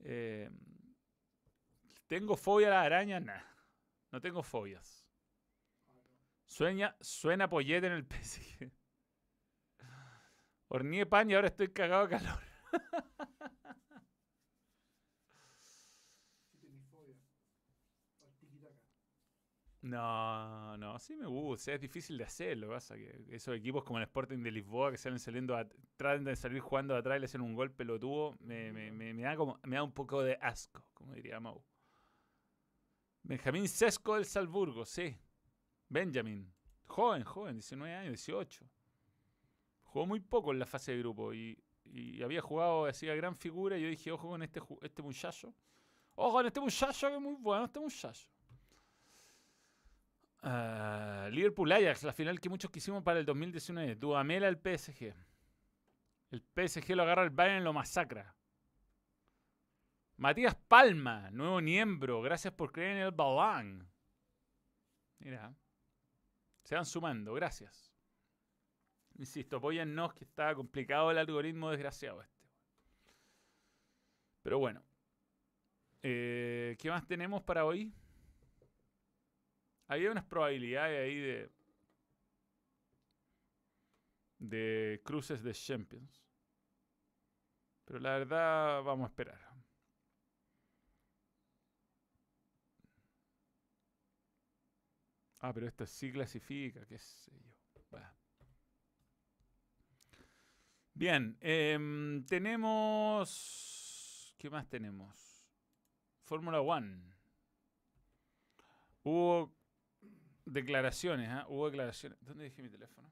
[0.00, 0.50] Eh,
[2.08, 3.22] ¿Tengo fobia a las arañas?
[3.22, 3.40] Nah.
[4.10, 5.06] No tengo fobias.
[6.46, 8.72] Sueña, suena pollete en el PSG.
[10.68, 12.40] Horneé pan y ahora estoy cagado de calor.
[16.50, 17.16] Si tenés fobia.
[18.22, 18.80] Al tiquitaca.
[19.80, 21.72] No, no, sí me gusta.
[21.74, 22.56] Es difícil de hacer.
[22.58, 25.68] Lo que pasa que esos equipos como el Sporting de Lisboa que salen saliendo, a-
[25.96, 29.14] tratan de salir jugando de atrás y le hacen un gol pelotudo, me, me, me,
[29.14, 31.62] me da como, me da un poco de asco, como diría Mau.
[33.22, 35.16] Benjamín Sesco del Salzburgo, sí.
[35.88, 36.52] Benjamin.
[36.86, 38.66] Joven, joven, 19 años, 18.
[39.84, 43.78] Jugó muy poco en la fase de grupo y, y había jugado, hacía gran figura.
[43.78, 45.54] Y yo dije, ojo con este, este muchacho.
[46.16, 48.28] Ojo con este muchacho que es muy bueno, este muchacho.
[50.42, 53.96] Liverpool Ajax, la final que muchos quisimos para el 2019.
[53.96, 55.14] Dudamel al PSG.
[56.30, 58.34] El PSG lo agarra el Bayern y lo masacra.
[60.16, 62.20] Matías Palma, nuevo miembro.
[62.22, 63.88] Gracias por creer en el balón.
[65.18, 65.54] Mira.
[66.64, 67.94] Se van sumando, gracias.
[69.16, 72.46] Insisto, apóyennos que está complicado el algoritmo desgraciado este.
[74.42, 74.82] Pero bueno.
[76.02, 77.92] Eh, ¿Qué más tenemos para hoy?
[79.88, 81.50] Había unas probabilidades ahí de.
[84.38, 86.22] de cruces de Champions.
[87.84, 89.48] Pero la verdad, vamos a esperar.
[95.40, 97.58] Ah, pero esto sí clasifica, qué sé yo.
[100.98, 104.34] Bien, em, tenemos.
[104.36, 105.46] ¿Qué más tenemos?
[106.24, 107.14] Fórmula One.
[109.04, 109.54] Hubo
[110.52, 111.46] declaraciones, ¿ah?
[111.48, 112.18] Hubo declaraciones.
[112.20, 113.10] ¿Dónde dejé mi teléfono?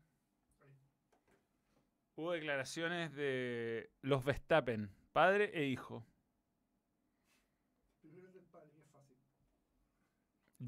[2.17, 6.05] Hubo declaraciones de los Verstappen, padre e hijo.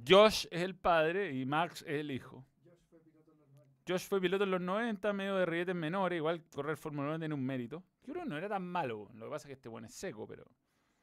[0.06, 2.44] Josh es el padre y Max es el hijo.
[2.62, 3.84] Josh fue piloto en los 90.
[3.88, 7.34] Josh fue piloto en los 90, medio de rilletes menores, igual correr Fórmula 1 tiene
[7.34, 7.82] un mérito.
[8.02, 9.94] Yo creo que no era tan malo, lo que pasa es que este bueno es
[9.94, 10.44] seco, pero...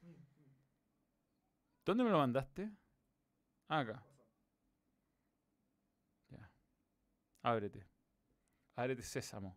[0.02, 0.56] Mm, mm.
[1.86, 2.72] ¿Dónde me lo mandaste?
[3.68, 4.04] Ah, acá.
[6.30, 6.52] Ya.
[7.46, 7.86] Ábrete.
[8.76, 9.56] Ábrete sésamo.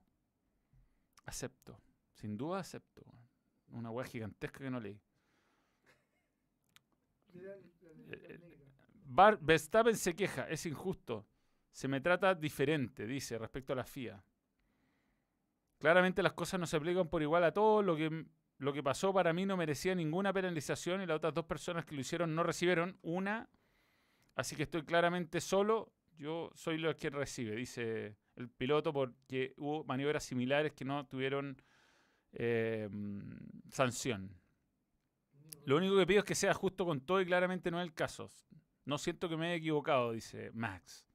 [1.25, 1.81] Acepto.
[2.13, 3.01] Sin duda acepto.
[3.69, 5.01] Una weá gigantesca que no leí.
[9.05, 11.27] Bar- Verstappen se queja, es injusto.
[11.71, 14.23] Se me trata diferente, dice, respecto a la FIA.
[15.79, 17.85] Claramente las cosas no se aplican por igual a todos.
[17.85, 18.27] Lo que,
[18.59, 21.95] lo que pasó para mí no merecía ninguna penalización y las otras dos personas que
[21.95, 23.49] lo hicieron no recibieron una.
[24.35, 25.93] Así que estoy claramente solo.
[26.19, 31.63] Yo soy lo que recibe, dice el piloto, porque hubo maniobras similares que no tuvieron
[32.33, 32.89] eh,
[33.71, 34.37] sanción.
[35.65, 37.95] Lo único que pido es que sea justo con todo y claramente no es el
[37.95, 38.31] caso.
[38.85, 41.07] No siento que me haya equivocado, dice Max.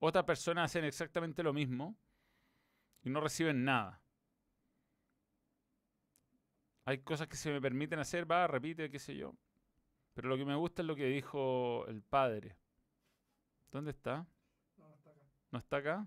[0.00, 1.96] Otras personas hacen exactamente lo mismo
[3.04, 4.02] y no reciben nada.
[6.84, 9.36] Hay cosas que se me permiten hacer, va, repite, qué sé yo.
[10.14, 12.56] Pero lo que me gusta es lo que dijo el padre.
[13.70, 14.26] ¿Dónde está?
[15.52, 16.06] No, está acá.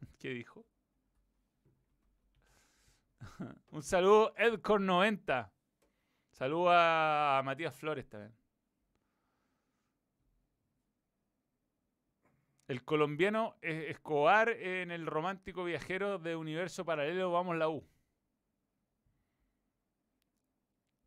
[0.18, 0.64] ¿Qué dijo?
[3.70, 5.50] Un saludo, Edcor90.
[6.30, 8.34] Saludo a Matías Flores también.
[12.68, 17.86] El colombiano es- Escobar en el romántico viajero de universo paralelo Vamos la U.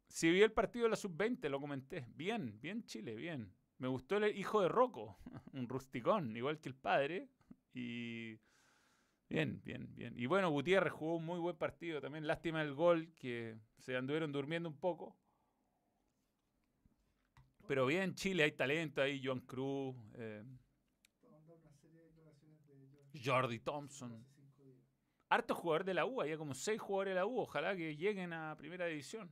[0.07, 2.07] Si vi el partido de la sub-20, lo comenté.
[2.15, 3.53] Bien, bien Chile, bien.
[3.79, 5.17] Me gustó el hijo de Rocco,
[5.53, 7.29] un rusticón, igual que el padre.
[7.73, 8.39] Y
[9.29, 10.13] bien, bien, bien.
[10.17, 12.25] Y bueno, Gutiérrez jugó un muy buen partido también.
[12.25, 15.15] Lástima el gol, que se anduvieron durmiendo un poco.
[17.67, 20.43] Pero bien, Chile, hay talento ahí, Joan Cruz, eh,
[23.23, 24.25] Jordi Thompson.
[25.29, 27.39] Harto jugador de la U, había como seis jugadores de la U.
[27.39, 29.29] Ojalá que lleguen a primera división.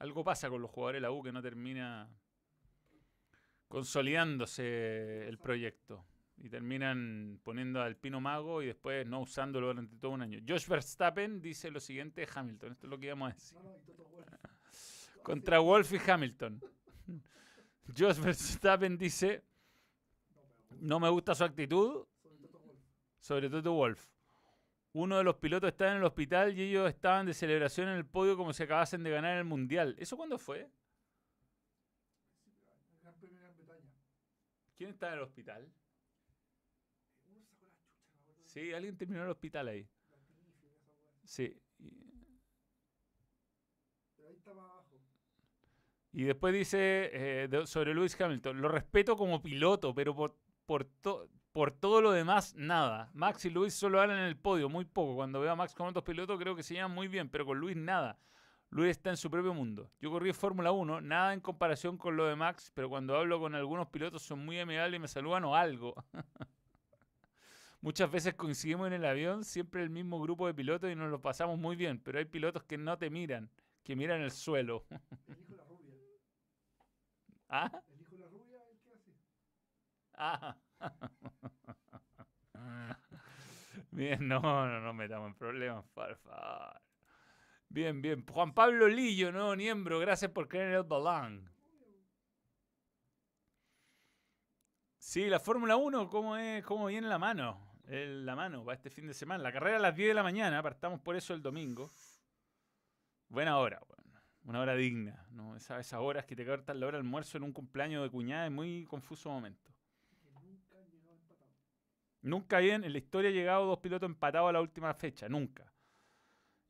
[0.00, 2.10] Algo pasa con los jugadores de la U que no termina
[3.68, 6.06] consolidándose el proyecto.
[6.38, 10.38] Y terminan poniendo al Pino Mago y después no usándolo durante todo un año.
[10.46, 12.72] Josh Verstappen dice lo siguiente de Hamilton.
[12.72, 13.58] Esto es lo que íbamos a decir.
[13.58, 13.76] No, no.
[15.22, 16.62] Contra Wolf y Hamilton.
[17.96, 19.42] Josh Verstappen dice,
[20.78, 22.06] No, me gusta su actitud,
[23.26, 24.06] sobre Toto Wolf.
[24.92, 28.06] Uno de los pilotos estaba en el hospital y ellos estaban de celebración en el
[28.06, 29.96] podio como si acabasen de ganar el mundial.
[29.98, 30.70] ¿Eso cuándo fue?
[32.44, 33.92] Sí, pero el Gran Premio de Gran Bretaña.
[34.76, 35.68] ¿Quién estaba en el hospital?
[37.28, 38.42] Uno sacó la chucha, no me acuerdo.
[38.46, 39.88] Sí, alguien terminó en el hospital ahí.
[40.10, 41.22] La pifia, esa weá.
[41.24, 41.60] Sí.
[41.78, 42.38] Y,
[44.16, 45.00] Pero ahí estaba abajo.
[46.12, 50.84] y después dice eh, de- sobre Lewis Hamilton, lo respeto como piloto, pero por, por,
[50.84, 53.10] to- por todo lo demás, nada.
[53.14, 55.14] Max y Luis solo hablan en el podio, muy poco.
[55.16, 57.58] Cuando veo a Max con otros pilotos creo que se llevan muy bien, pero con
[57.58, 58.18] Luis nada.
[58.70, 59.90] Luis está en su propio mundo.
[60.00, 63.54] Yo corrí Fórmula 1, nada en comparación con lo de Max, pero cuando hablo con
[63.54, 65.94] algunos pilotos son muy amigables y me saludan o algo.
[67.80, 71.22] Muchas veces coincidimos en el avión, siempre el mismo grupo de pilotos y nos lo
[71.22, 73.50] pasamos muy bien, pero hay pilotos que no te miran,
[73.84, 74.84] que miran el suelo.
[75.28, 75.94] El hijo de la rubia.
[77.48, 77.82] ¿Ah?
[77.88, 79.12] El hijo de la rubia, el que hace.
[80.14, 80.56] Ah.
[83.92, 86.80] Bien, no, no nos metamos en problemas, por favor.
[87.68, 88.24] Bien, bien.
[88.26, 91.50] Juan Pablo Lillo, nuevo miembro, gracias por creer en el balón.
[94.98, 97.60] Sí, la Fórmula 1, ¿cómo, es, ¿cómo viene la mano?
[97.88, 99.42] La mano para este fin de semana.
[99.42, 101.90] La carrera a las 10 de la mañana, partamos por eso el domingo.
[103.28, 105.24] Buena hora, bueno, una hora digna.
[105.30, 105.54] ¿no?
[105.56, 108.46] Esa- esas horas que te cortan la hora de almuerzo en un cumpleaños de cuñada
[108.46, 109.70] es muy confuso momento.
[112.22, 115.72] Nunca bien en la historia ha llegado dos pilotos empatados a la última fecha, nunca.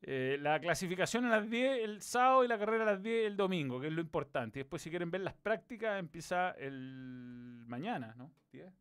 [0.09, 3.35] Eh, la clasificación a las 10 el sábado y la carrera a las 10 el
[3.35, 4.57] domingo, que es lo importante.
[4.57, 8.31] Y después, si quieren ver las prácticas, empieza el mañana, ¿no?
[8.53, 8.71] 10.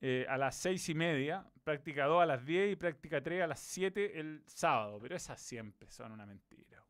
[0.00, 3.46] Eh, a las 6 y media, práctica 2 a las 10 y práctica 3 a
[3.48, 5.00] las 7 el sábado.
[5.02, 6.86] Pero esas siempre son una mentira.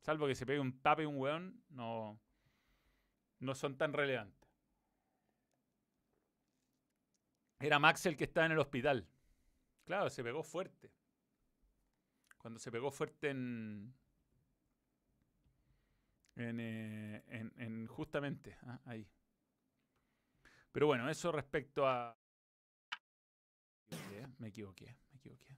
[0.00, 2.18] Salvo que se pegue un tape un weón, no,
[3.38, 4.50] no son tan relevantes.
[7.60, 9.06] Era Max el que estaba en el hospital.
[9.84, 10.90] Claro, se pegó fuerte.
[12.42, 13.94] Cuando se pegó fuerte en.
[16.36, 19.06] En, eh, en- en justamente, ah, ahí.
[20.72, 22.16] Pero bueno, eso respecto a.
[24.38, 25.56] Me equivoqué, me equivoqué.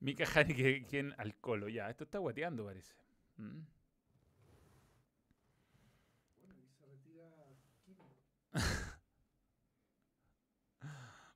[0.00, 2.94] Mika Haneke, quien alcoholo, ya, esto está guateando, parece.
[3.36, 3.60] Mm.
[6.40, 7.26] Bueno, y se retira.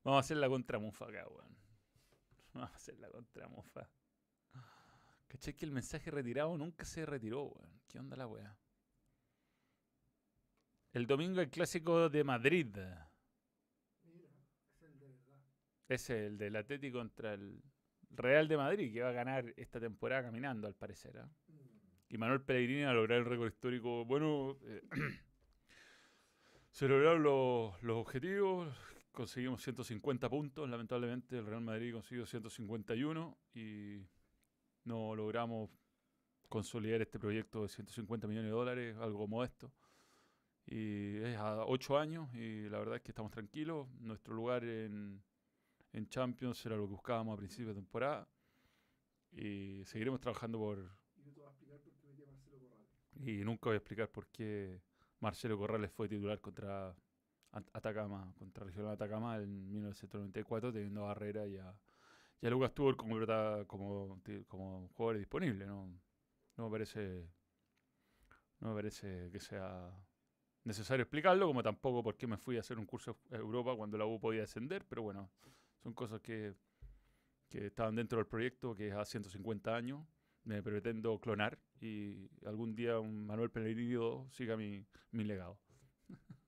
[0.05, 1.50] Vamos a hacer la contramufa acá, weón.
[2.55, 3.89] Vamos a hacer la contramufa.
[5.29, 7.81] ¿Cachai que el mensaje retirado nunca se retiró, weón?
[7.87, 8.57] ¿Qué onda la weá?
[10.93, 12.77] el domingo el clásico de Madrid.
[14.05, 14.29] Mira,
[14.69, 15.43] es el de verdad.
[15.89, 17.63] Es el del Atlético contra el
[18.11, 21.19] Real de Madrid, que va a ganar esta temporada caminando, al parecer.
[21.19, 21.29] ¿ah?
[21.49, 22.15] Mm.
[22.15, 24.05] Y Manuel Pellegrini a lograr el récord histórico.
[24.05, 24.83] Bueno, eh,
[26.71, 28.75] se lograron los, los objetivos.
[29.13, 30.69] Conseguimos 150 puntos.
[30.69, 34.07] Lamentablemente, el Real Madrid consiguió 151 y
[34.85, 35.71] no logramos
[36.49, 39.73] consolidar este proyecto de 150 millones de dólares, algo modesto.
[40.67, 43.89] Y es a 8 años y la verdad es que estamos tranquilos.
[44.01, 45.23] Nuestro lugar en,
[45.93, 48.29] en Champions era lo que buscábamos a principio de temporada.
[49.33, 50.79] Y seguiremos trabajando por,
[51.17, 52.89] Y no te voy a explicar por qué metí a Marcelo Corrales.
[53.15, 54.83] y nunca voy a explicar por qué
[55.21, 56.97] Marcelo Corrales fue titular contra
[57.53, 61.75] Atacama, contra Regional Atacama en 1994, teniendo a Barrera y a,
[62.41, 63.19] y a Lucas Tuber como,
[63.67, 65.67] como, como jugadores disponibles.
[65.67, 66.01] ¿no?
[66.57, 67.29] no me parece
[68.61, 69.91] no me parece que sea
[70.65, 73.97] necesario explicarlo, como tampoco por qué me fui a hacer un curso a Europa cuando
[73.97, 75.31] la U podía descender, pero bueno,
[75.83, 76.55] son cosas que,
[77.49, 80.07] que estaban dentro del proyecto, que es a 150 años
[80.45, 85.59] me pretendo clonar y algún día un Manuel Pellegrini II siga mi, mi legado.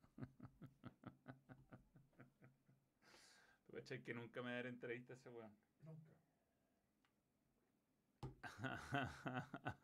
[3.83, 5.53] cachai que nunca me daré entrevista a ese weón?
[5.83, 6.13] Nunca.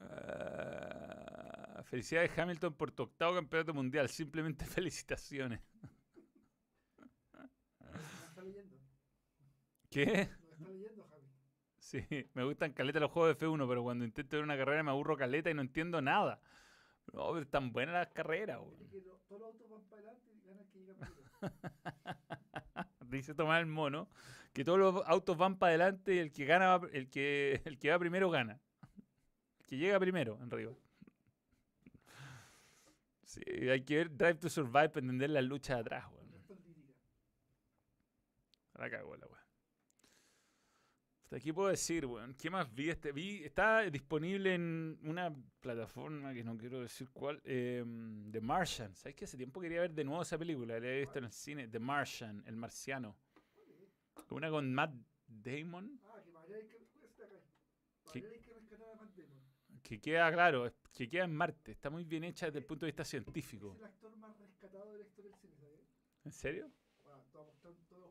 [0.00, 4.08] Ah, felicidades Hamilton por tu octavo campeonato mundial.
[4.08, 5.60] Simplemente felicitaciones.
[7.80, 8.76] ¿No está leyendo?
[9.90, 10.28] ¿Qué?
[10.48, 11.26] ¿No está leyendo, Javi?
[11.78, 12.04] Sí,
[12.34, 15.16] me gustan caleta los juegos de F1, pero cuando intento ver una carrera me aburro
[15.16, 16.40] caleta y no entiendo nada.
[17.12, 20.28] No, pero están buenas las carreras, que lo- todos los autos van para adelante
[20.72, 21.10] que llega.
[23.06, 24.08] Dice Tomás el mono
[24.52, 27.78] que todos los autos van para adelante y el que gana va- el que el
[27.78, 28.60] que va primero gana.
[29.60, 30.78] El que llega primero en Río.
[33.24, 33.40] Sí,
[33.70, 36.28] hay que ver Drive to Survive para entender las luchas de atrás, weón.
[38.74, 39.37] La cagó la weón.
[41.28, 42.32] Hasta aquí puedo decir, weón.
[42.36, 42.88] ¿Qué más vi?
[42.88, 47.42] Este, vi está disponible en una plataforma que no quiero decir cuál.
[47.44, 48.94] em, The Martian.
[48.94, 50.80] ¿Sabes que hace tiempo quería ver de nuevo esa película?
[50.80, 51.68] La he visto en el cine.
[51.68, 53.14] The Martian, El Marciano.
[54.30, 54.94] Una con Matt
[55.26, 56.00] Damon.
[56.04, 56.76] Ah, que mañana hay que...
[57.22, 57.28] Acá.
[58.10, 58.20] ¿Qué?
[58.20, 59.82] Mañana hay que rescatar a Matt Damon.
[59.82, 61.72] Que queda, claro, que queda en Marte.
[61.72, 63.72] Está muy bien hecha desde el punto de vista científico.
[63.74, 65.80] Es el actor más rescatado de la historia del cine, ¿sabes?
[66.24, 66.70] ¿En serio?
[67.04, 68.08] Bueno, todos buscando, todos.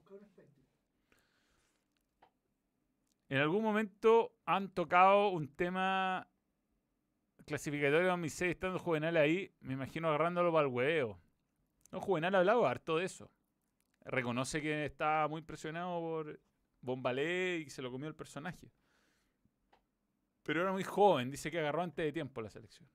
[3.29, 6.27] En algún momento han tocado un tema
[7.45, 11.19] clasificatorio de 2006 estando Juvenal ahí, me imagino agarrándolo para el huevo.
[11.91, 13.29] No, Juvenal ha hablado harto de eso.
[14.05, 16.39] Reconoce que estaba muy impresionado por
[16.81, 18.71] Bombalé y que se lo comió el personaje.
[20.43, 22.89] Pero era muy joven, dice que agarró antes de tiempo la selección.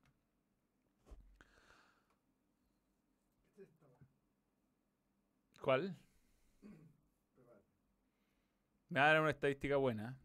[5.60, 5.94] ¿Cuál?
[8.88, 10.21] Me va a dar una estadística buena.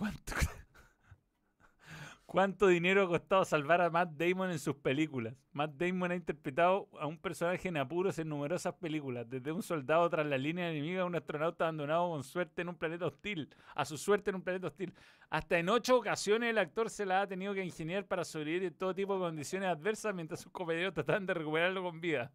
[0.00, 0.32] ¿Cuánto,
[2.24, 5.34] ¿Cuánto dinero ha costado salvar a Matt Damon en sus películas?
[5.52, 10.08] Matt Damon ha interpretado a un personaje en apuros en numerosas películas, desde un soldado
[10.08, 13.84] tras la línea enemiga a un astronauta abandonado con suerte en un planeta hostil, a
[13.84, 14.94] su suerte en un planeta hostil.
[15.28, 18.74] Hasta en ocho ocasiones el actor se la ha tenido que ingeniar para sobrevivir en
[18.74, 22.32] todo tipo de condiciones adversas mientras sus compañeros tratan de recuperarlo con vida.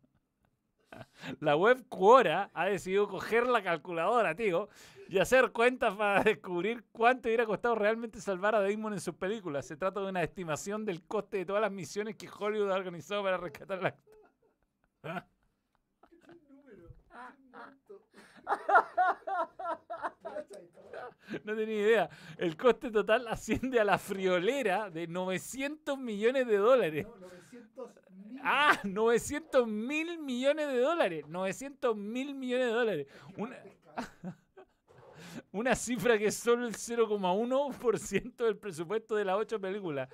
[1.39, 4.69] La web Quora ha decidido coger la calculadora, tío,
[5.07, 9.65] y hacer cuentas para descubrir cuánto hubiera costado realmente salvar a Damon en sus películas.
[9.65, 13.23] Se trata de una estimación del coste de todas las misiones que Hollywood ha organizado
[13.23, 14.11] para rescatar al actor.
[21.43, 22.09] No tenía idea.
[22.38, 27.07] El coste total asciende a la friolera de 900 millones de dólares.
[27.07, 28.39] No, 900 mil.
[28.43, 31.28] Ah, 900 mil millones de dólares.
[31.28, 33.07] 900 mil millones de dólares.
[33.38, 33.57] Una,
[35.51, 40.09] una cifra que es solo el 0,1% del presupuesto de las ocho películas,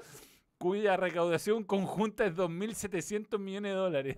[0.58, 4.18] cuya recaudación conjunta es 2.700 millones de dólares.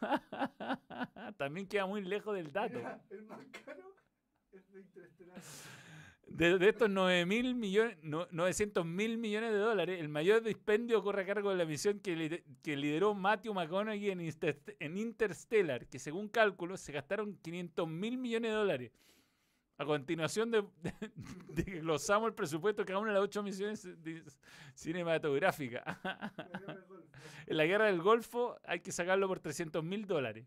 [1.36, 2.78] También queda muy lejos del dato.
[2.78, 3.94] Mira, el más caro
[4.52, 5.40] es de Interestelar.
[6.30, 11.26] De, estos 9.000 millones, no- 900 mil millones de dólares, el mayor dispendio corre a
[11.26, 16.28] cargo de la misión que, que lideró Matthew McConaughey en, Inter- en Interstellar, que según
[16.28, 18.92] cálculos se gastaron 500 mil millones de dólares.
[19.76, 20.94] A continuación de, de,
[21.48, 23.88] de que glosamos el presupuesto de cada una de las ocho misiones
[24.74, 25.82] cinematográficas.
[27.46, 30.46] En la guerra del Golfo hay que sacarlo por 300 mil dólares.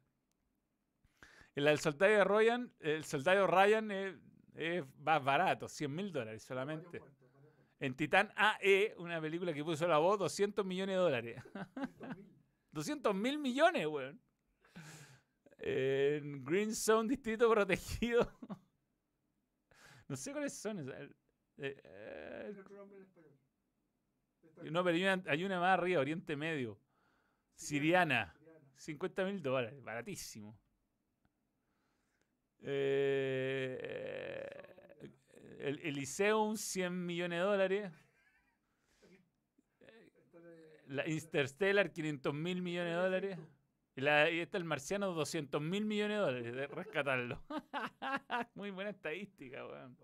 [1.56, 4.16] En la del soldado Ryan, el soldado Ryan es,
[4.56, 7.02] es más barato, 100 mil dólares solamente.
[7.80, 11.44] En Titán AE, una película que puso la voz, 200 millones de dólares.
[12.72, 14.22] 200 mil millones, weón.
[15.58, 18.30] En Green Zone, Distrito Protegido.
[20.08, 20.80] no sé cuáles son.
[20.80, 21.10] esas.
[21.58, 22.54] Eh, eh.
[24.42, 26.80] Está no, pero hay una, hay una más arriba, Oriente Medio.
[27.56, 28.34] Siriana.
[28.38, 28.72] Siriana.
[28.76, 30.58] 50 mil dólares, baratísimo.
[32.64, 34.48] Eh,
[35.60, 37.92] el Elyseum, 100 millones de dólares.
[40.88, 43.40] La Interstellar, 500 mil millones de dólares.
[43.96, 47.42] Y, la, y esta, el Marciano, 200 mil millones de dólares de rescatarlo.
[48.56, 49.98] Muy buena estadística, weón.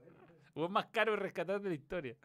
[0.53, 2.15] Fue más caro rescatar de la historia.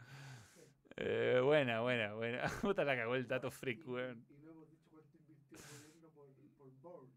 [0.97, 2.43] Eh, buena, buena, buena.
[2.61, 4.25] Puta la cagó el dato freak, Y- weón.
[4.29, 6.27] Y no hemos dicho cuánto invirtió el gobierno por,
[6.57, 7.11] por Bourne.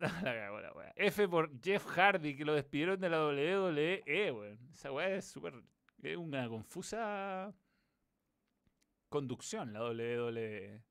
[0.00, 0.83] La cagó la weá.
[0.96, 4.58] F por Jeff Hardy, que lo despidieron de la WWE, weón.
[4.72, 5.54] Esa weá es súper.
[6.02, 7.54] Es una confusa
[9.08, 10.82] conducción, la WWE.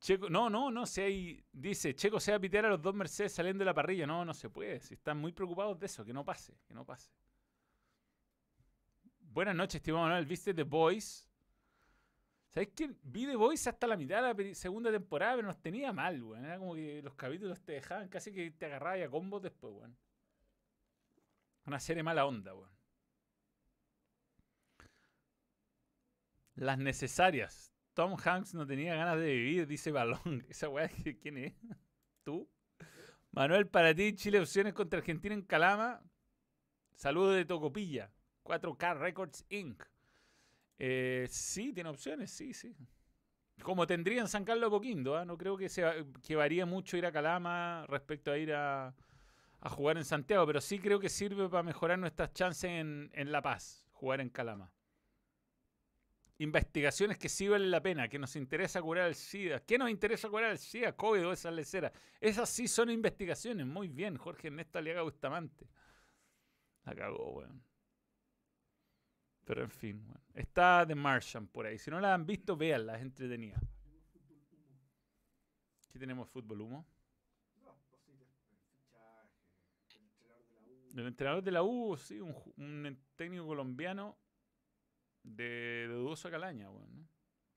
[0.00, 2.94] Checo, no, no, no, si hay, dice, Checo se va a pitear a los dos
[2.94, 4.06] Mercedes saliendo de la parrilla.
[4.06, 4.80] No, no se puede.
[4.80, 7.10] Si están muy preocupados de eso, que no pase, que no pase.
[9.20, 10.26] Buenas noches, estimado Manuel.
[10.26, 11.29] ¿Viste The Boys?
[12.50, 12.90] ¿Sabes qué?
[13.02, 16.44] Vi The Voice hasta la mitad de la segunda temporada, pero nos tenía mal, weón.
[16.44, 19.96] Era como que los capítulos te dejaban casi que te agarrabas a combos después, weón.
[21.66, 22.70] Una serie mala onda, weón.
[26.56, 27.72] Las necesarias.
[27.94, 30.44] Tom Hanks no tenía ganas de vivir, dice Balón.
[30.48, 30.88] Esa weá,
[31.22, 31.54] ¿quién es?
[32.24, 32.50] ¿Tú?
[33.30, 36.02] Manuel, para ti, Chile opciones contra Argentina en Calama.
[36.96, 38.12] Saludos de Tocopilla.
[38.42, 39.84] 4K Records Inc.
[40.82, 42.74] Eh, sí, tiene opciones, sí, sí.
[43.62, 45.26] Como tendría en San Carlos de Poquindo, ¿ah?
[45.26, 45.94] no creo que, sea,
[46.26, 48.94] que varíe mucho ir a Calama respecto a ir a,
[49.72, 53.42] jugar en Santiago, pero sí creo que sirve para mejorar nuestras chances en, en La
[53.42, 54.72] Paz, jugar en Calama.
[56.38, 59.60] Investigaciones que sí valen la pena, que nos interesa curar el SIDA.
[59.60, 60.96] ¿Qué nos interesa curar el SIDA?
[60.96, 61.92] COVID o esa lecera.
[62.18, 63.66] Esas sí son investigaciones.
[63.66, 65.68] Muy bien, Jorge Ernesto Aliaga Bustamante.
[66.86, 67.69] La cagó, weón.
[69.50, 70.22] Pero en fin, weón.
[70.32, 71.76] Está The Martian por ahí.
[71.76, 73.60] Si no la han visto, véanla, es entretenida.
[75.88, 76.86] Aquí tenemos fútbol humo.
[80.94, 81.96] El entrenador de la U.
[81.96, 84.16] Sí, un, técnico colombiano
[85.24, 86.94] de, de dudosa calaña, weón.
[86.94, 87.08] ¿no?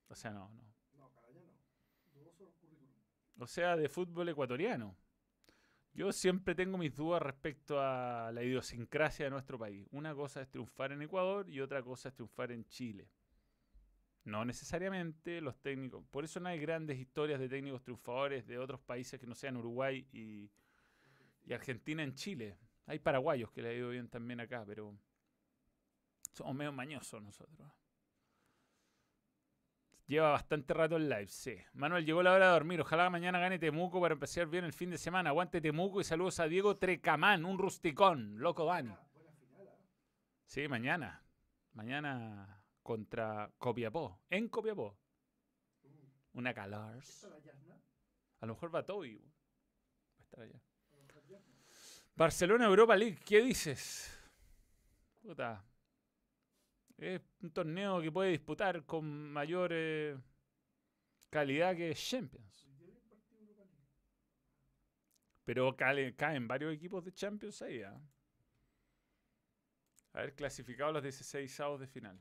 [0.08, 0.64] O sea, no, no.
[0.96, 1.52] No, Caraña no.
[2.12, 2.90] Dudoso currículum.
[3.38, 4.96] O sea, de fútbol ecuatoriano.
[5.94, 9.86] Yo siempre tengo mis dudas respecto a la idiosincrasia de nuestro país.
[9.92, 13.08] Una cosa es triunfar en Ecuador y otra cosa es triunfar en Chile.
[14.24, 16.04] No necesariamente los técnicos.
[16.10, 19.56] Por eso no hay grandes historias de técnicos triunfadores de otros países que no sean
[19.56, 20.50] Uruguay y,
[21.52, 22.56] Argentina en Chile.
[22.86, 24.98] Hay paraguayos que le ha ido bien también acá, pero
[26.32, 27.70] somos medio mañosos nosotros.
[30.06, 31.56] Lleva bastante rato el live, sí.
[31.72, 32.80] Manuel, llegó la hora de dormir.
[32.80, 35.30] Ojalá mañana gane Temuco para empezar bien el fin de semana.
[35.30, 38.38] Aguante Temuco y saludos a Diego Trecamán, un rusticón.
[38.38, 38.90] Loco Dani.
[38.90, 39.00] Ah.
[40.44, 41.22] Sí, mañana.
[41.72, 44.20] Mañana contra Copiapó.
[44.28, 44.98] En Copiapó.
[45.82, 47.00] Uh, Una calor.
[48.40, 49.16] A lo mejor va Toby.
[49.16, 50.60] Va a estar allá.
[52.14, 54.16] Barcelona Europa League, ¿qué dices?
[55.22, 55.64] Puta.
[56.96, 60.16] Es un torneo que puede disputar con mayor eh,
[61.30, 62.68] calidad que Champions.
[65.44, 67.82] Pero caen varios equipos de Champions ahí.
[67.82, 68.00] ¿ah?
[70.14, 72.18] A ver, clasificados los 16 avos de final.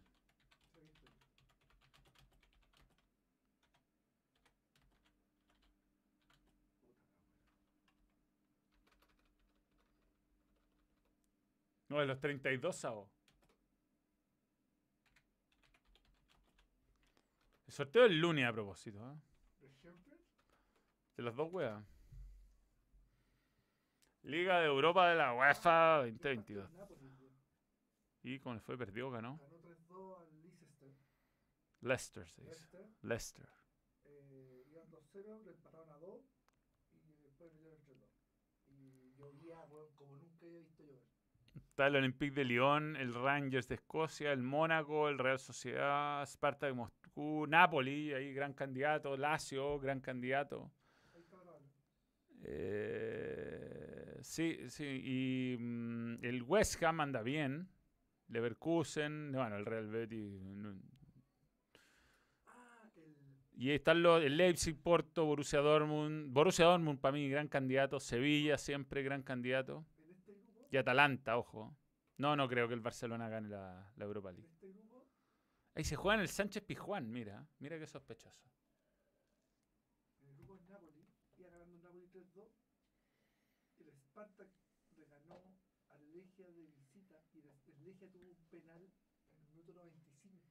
[11.88, 13.13] No, de los 32 avos.
[17.74, 19.04] El sorteo el lunes a propósito.
[19.04, 19.16] ¿ah?
[21.18, 21.84] ¿De los dos weas.
[24.22, 26.70] Liga de Europa de la UEFA 2022.
[26.70, 27.34] El Napoli, weón.
[28.22, 28.78] ¿Y cómo le fue?
[28.78, 29.40] ¿Perdió ganó?
[29.40, 30.94] Ganó 3-2 al Leicester.
[31.82, 32.52] Leicester se dice.
[32.52, 32.86] Leicester.
[33.02, 33.50] Leicester.
[34.04, 36.22] Eh, iban 2-0, le empataron a 2
[36.92, 38.08] y después le dieron 3-2.
[38.68, 41.02] Y llovía, weón, como nunca había visto llover.
[41.56, 46.68] Está el Olympique de Lyon, el Rangers de Escocia, el Mónaco, el Real Sociedad, Sparta
[46.68, 46.74] de
[47.14, 50.72] Moscú, Napoli, ahí gran candidato, Lazio, gran candidato.
[52.46, 57.70] Eh, sí, sí, y mm, el West Ham anda bien,
[58.30, 60.42] Leverkusen, bueno, el Real Betis.
[63.56, 68.58] Y están los, el Leipzig, Porto, Borussia Dortmund, Borussia Dortmund para mí gran candidato, Sevilla
[68.58, 69.86] siempre gran candidato,
[70.72, 71.78] y Atalanta, ojo.
[72.18, 74.50] No, no creo que el Barcelona gane la, la Europa League.
[75.76, 77.48] Ahí se juega en el Sánchez Pizjuán, mira.
[77.60, 78.48] Mira qué sospechoso.
[80.22, 81.08] El grupo del Napoli,
[81.38, 82.48] iba ganando Napoli 3-2.
[83.80, 84.50] El Spartak
[84.96, 85.44] le ganó
[85.90, 88.92] al Legia de visita y el Legia tuvo un penal
[89.32, 90.48] en el minuto 95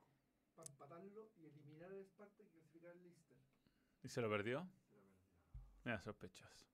[0.57, 3.37] para empatarlo y eliminar al Spartak y clasificar al Leicester.
[4.03, 4.69] ¿Y se lo perdió?
[4.89, 5.17] Se lo perdió.
[5.85, 6.67] Mira, sospechoso.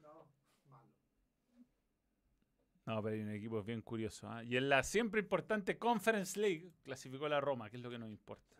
[0.00, 0.28] No,
[0.66, 0.92] malo.
[2.86, 4.28] No, pero hay un equipo bien curioso.
[4.28, 4.44] ¿ah?
[4.44, 8.10] Y en la siempre importante Conference League clasificó la Roma, que es lo que nos
[8.10, 8.54] importa.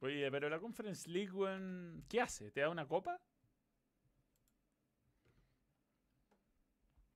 [0.00, 1.32] Oye, pero la Conference League,
[2.08, 2.50] ¿qué hace?
[2.52, 3.20] ¿Te da una copa?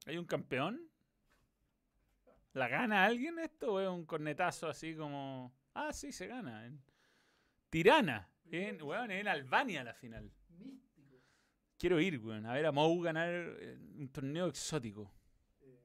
[0.06, 0.90] ¿Hay un campeón?
[2.54, 5.54] ¿La gana alguien esto o es un cornetazo así como...
[5.74, 6.66] Ah, sí, se gana.
[6.66, 6.82] En
[7.70, 8.28] Tirana.
[8.50, 10.30] En, weón, en Albania la final.
[11.82, 15.10] Quiero ir, weón, a ver a Mou ganar eh, un torneo exótico.
[15.62, 15.82] Eh,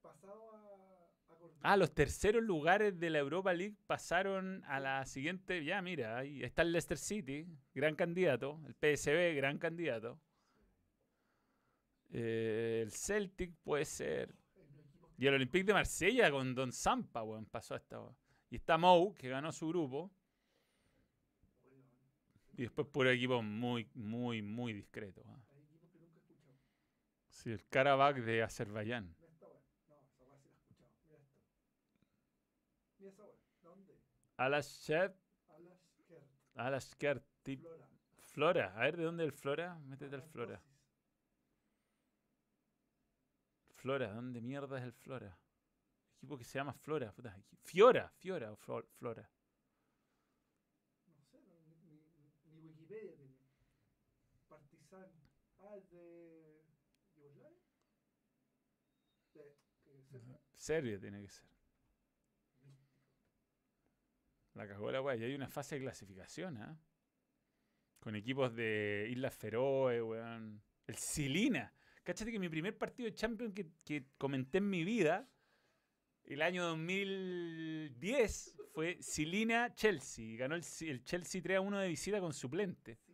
[0.00, 1.68] pasado a, a Cordillera.
[1.68, 5.64] Ah, los terceros lugares de la Europa League pasaron a la siguiente.
[5.64, 8.60] Ya, mira, ahí está el Leicester City, gran candidato.
[8.68, 10.20] El PSV, gran candidato.
[12.12, 14.32] Eh, el Celtic puede ser.
[15.18, 17.98] Y el Olympique de Marsella con Don Zampa, weón, pasó a esta.
[17.98, 18.16] weón.
[18.48, 20.12] Y está Mou, que ganó su grupo.
[22.56, 25.22] Y después puro equipo muy, muy, muy discreto.
[25.26, 25.38] ah.
[25.52, 26.56] Hay equipos que nunca he escuchado.
[27.28, 29.14] Sí, el Karabakh de Azerbaiyán.
[29.18, 29.60] Mira esta weá.
[29.88, 30.90] No, esa weá sí la he escuchado.
[31.02, 31.36] Mira esto.
[32.98, 33.34] Mira esa weá.
[33.62, 33.98] ¿Dónde?
[34.36, 35.16] Alashert,
[35.48, 36.22] Alasker.
[36.54, 37.88] Alashkert, tip- Flora.
[38.18, 38.74] Flora.
[38.76, 39.78] A ver, ¿de dónde es el Flora?
[39.80, 40.62] Métete el Flora.
[43.74, 45.36] Flora, ¿dónde mierda es el Flora?
[46.16, 47.12] Equipo que se llama Flora.
[47.12, 49.28] puta, Fiora, Fiora o Flo- Flora.
[51.06, 53.34] No sé, no, ni, ni- ni Wikipedia tiene.
[54.48, 55.10] Partizan.
[55.80, 56.62] De.
[57.16, 57.58] ¿Yugoslavia?
[59.34, 59.56] De.
[60.12, 61.00] ¿qué es Serbia?
[61.00, 61.46] Tiene que ser.
[64.54, 65.16] La cagó la weá.
[65.16, 66.78] Y hay una fase de clasificación, ¿ah?
[67.98, 70.62] Con equipos de Islas Feroe, weón.
[70.86, 71.74] El Silina.
[72.04, 75.26] Cáchate que mi primer partido de Champions que, comenté en mi vida,
[76.24, 80.36] el año 2010, fue Silina-Chelsea.
[80.36, 80.62] Ganó el,
[81.04, 82.98] Chelsea 3 a 1 de visita con suplente.
[83.06, 83.13] Sí, ¿Y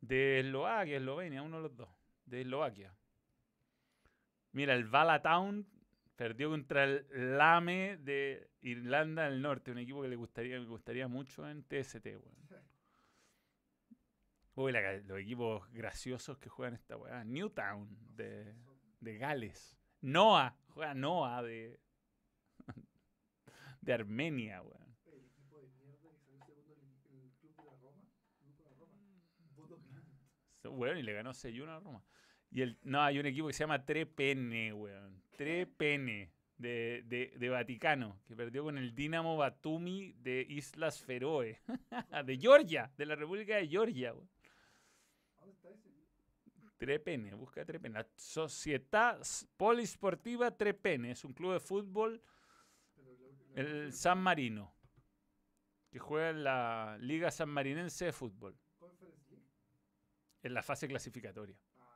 [0.00, 1.88] de Eslovaquia, Eslovenia, uno de los dos.
[2.24, 2.94] De Eslovaquia.
[4.52, 5.66] Mira, el Vala Town
[6.16, 7.06] perdió contra el
[7.38, 12.04] Lame de Irlanda del Norte, un equipo que le gustaría, me gustaría mucho en TST,
[12.06, 12.40] weón.
[14.56, 17.24] Uy, la los equipos graciosos que juegan esta weá.
[17.24, 18.54] Newtown de,
[19.00, 19.78] de Gales.
[20.02, 21.80] Noah, juega Noah de,
[23.80, 24.96] de Armenia, weón.
[25.06, 28.04] El equipo de mierda que salió segundo en el, el club de la Roma.
[28.42, 28.98] Club de la Roma.
[29.54, 30.04] Bodo Glimt.
[30.42, 32.02] So- Weón, y le ganó 6-1 a Roma.
[32.50, 35.22] Y el, no, hay un equipo que se llama Trepene, weón.
[35.36, 41.58] Trepene, de, de, de Vaticano, que perdió con el Dinamo Batumi de Islas Feroe.
[42.26, 44.28] de Georgia, de la República de Georgia, weón.
[45.38, 45.88] ¿Dónde está ese?
[46.76, 47.94] Trepene, busca Trepene.
[47.98, 52.22] La Società S- Polisportiva Trepene es un club de fútbol,
[53.54, 54.74] el San Marino,
[55.90, 58.56] que juega en la Liga Sanmarinense de Fútbol.
[60.42, 61.56] En la fase clasificatoria.
[61.78, 61.86] Ah,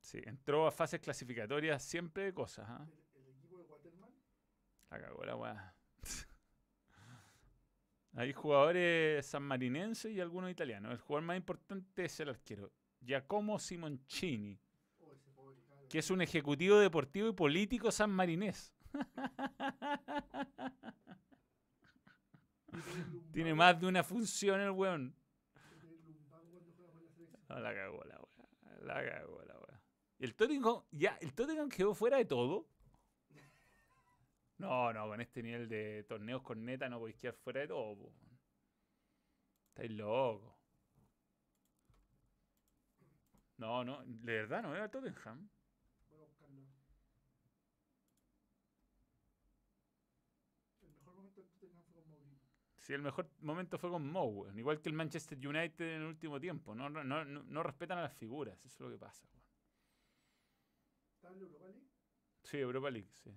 [0.00, 2.86] Sí, entró a fases clasificatorias siempre de cosas, ¿ah?
[3.14, 4.10] el, el equipo de Waterman.
[4.90, 5.74] La cagó la weá.
[8.14, 10.92] Hay jugadores sanmarinenses y algunos italianos.
[10.92, 14.58] El jugador más importante es el arquero, Giacomo Simoncini,
[15.00, 15.88] Oh, ese pobre cabrón.
[15.88, 18.74] que es un ejecutivo deportivo y político sanmarinés.
[23.32, 25.14] Tiene más de una función el weón.
[25.70, 26.92] tiene el lumbago cuando juega
[27.48, 28.48] por la cagó la weá.
[28.80, 29.82] La cagó la weá.
[30.18, 32.68] ¿Y el Tottenham, ya, el Tottenham quedó fuera de todo?
[34.58, 37.96] No, no, con este nivel de torneos con neta no podéis quedar fuera de todo.
[37.96, 38.12] po.
[39.68, 40.52] Estáis locos.
[43.56, 45.48] No, no, de verdad no veo al Tottenham.
[46.08, 46.62] Voy a buscarlo.
[50.82, 52.10] El mejor momento del Tottenham fue con
[52.88, 54.58] Sí, el mejor momento fue con Mo, weón.
[54.58, 56.74] Igual que el Manchester United en el último tiempo.
[56.74, 59.28] No, no, no, respetan a las figuras, eso es lo que pasa.
[59.30, 59.44] weón.
[61.16, 61.90] ¿Estaba en la Europa League?
[62.44, 63.30] Sí, Europa League, sí.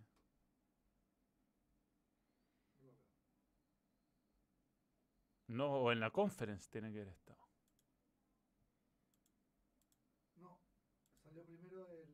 [5.48, 7.45] No o en la Conference tiene que haber estado.
[10.38, 10.61] No,
[11.22, 12.14] salió primero el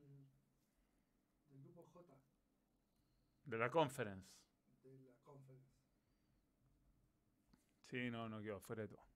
[1.49, 2.17] del grupo J
[3.45, 4.27] De la Conference.
[4.81, 5.77] de la Conference.
[7.89, 9.07] Sí, no, no quedó fuera de todo.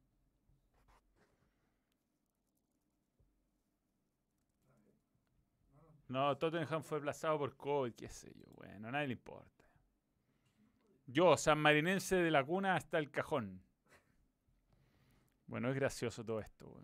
[6.07, 8.45] No, Tottenham fue aplazado por COVID, qué sé yo.
[8.55, 9.63] Bueno, a nadie le importa.
[11.05, 13.63] Yo, San Marinense de la cuna hasta el cajón.
[15.47, 16.81] Bueno, es gracioso todo esto.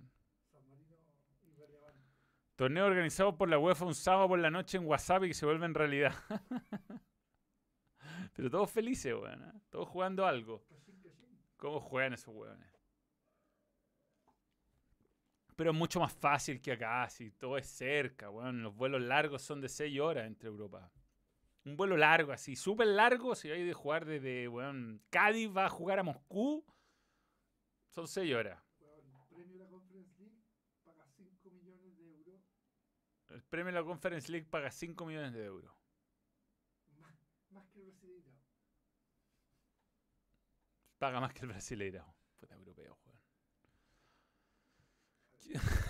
[2.56, 5.46] Torneo organizado por la UEFA un sábado por la noche en WhatsApp y que se
[5.46, 6.14] vuelve en realidad.
[8.34, 9.44] Pero todos felices, weón.
[9.44, 9.62] ¿eh?
[9.70, 10.64] Todos jugando algo.
[11.58, 12.70] ¿Cómo juegan esos weones?
[15.56, 18.62] Pero es mucho más fácil que acá, si todo es cerca, weón.
[18.62, 20.92] Los vuelos largos son de 6 horas entre Europa.
[21.66, 25.70] Un vuelo largo, así, súper largo, si hay de jugar desde, weón, Cádiz va a
[25.70, 26.64] jugar a Moscú,
[27.90, 28.64] son 6 horas.
[28.80, 30.44] Weón, premio de la Conference League
[30.84, 32.42] paga 5 millones de euros.
[33.30, 35.74] El premio de la Conference League paga 5 millones de euros.
[37.00, 37.16] Más,
[37.50, 37.98] más que el.
[41.00, 42.06] Paga más que el brasileiro.
[42.40, 43.20] Puta europeo, weón.
[45.42, 45.60] ¿Qué-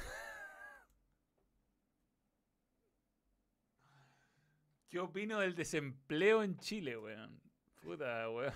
[4.89, 7.41] ¿Qué opino del desempleo en Chile, weón?
[7.81, 8.53] Puta, weón.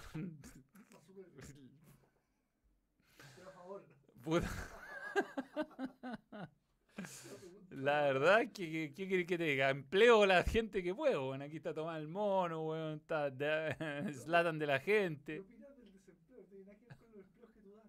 [4.24, 4.50] Puta.
[7.72, 9.70] La verdad, ¿qué, querés que te diga?
[9.70, 11.42] Empleo a la gente que puedo, weón.
[11.42, 12.98] Aquí está Tomás el Mono, weón.
[12.98, 13.30] Está
[14.14, 15.40] Zlatan de la ¿Qué gente.
[15.40, 16.42] opinas del desempleo?
[16.42, 17.88] No tiene nada que ver con los empleos que tú das.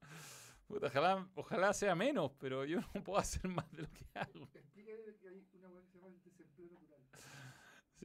[0.00, 4.48] Puta, ojalá, ojalá sea menos, pero yo no puedo hacer más de lo que hago.
[4.54, 7.00] Explícale que hay una que se llama el desempleo natural.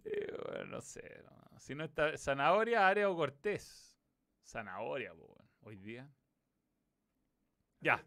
[0.04, 0.12] Sí,
[0.46, 1.24] bueno, no sé.
[1.24, 1.60] no.
[1.60, 2.18] Si no está.
[2.18, 4.00] Zanahoria, área o cortés.
[4.44, 5.50] Zanahoria, po, weón.
[5.62, 6.10] Hoy día.
[7.82, 8.04] Ya.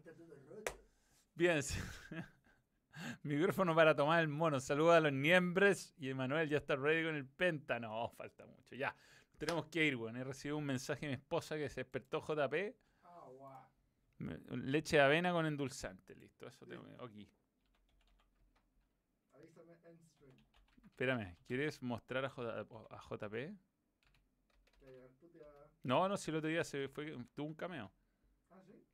[1.35, 1.61] Bien.
[3.23, 4.59] Micrófono para tomar el mono.
[4.59, 5.93] Saluda a los niembres.
[5.97, 7.79] Y Emanuel ya está ready con el penta.
[7.79, 8.75] No, falta mucho.
[8.75, 8.95] Ya.
[9.37, 10.17] Tenemos que ir, weón.
[10.17, 12.75] He recibido un mensaje de mi esposa que se despertó JP.
[14.49, 16.15] Leche de avena con endulzante.
[16.15, 16.47] Listo.
[16.47, 17.27] Eso tengo aquí.
[19.35, 20.35] Avísame Endstream.
[20.85, 21.35] Espérame.
[21.47, 23.55] ¿Quieres mostrar a, J- a JP?
[25.83, 27.91] No, no, si el otro día se fue, tuvo un cameo.
[28.51, 28.85] Ah, sí.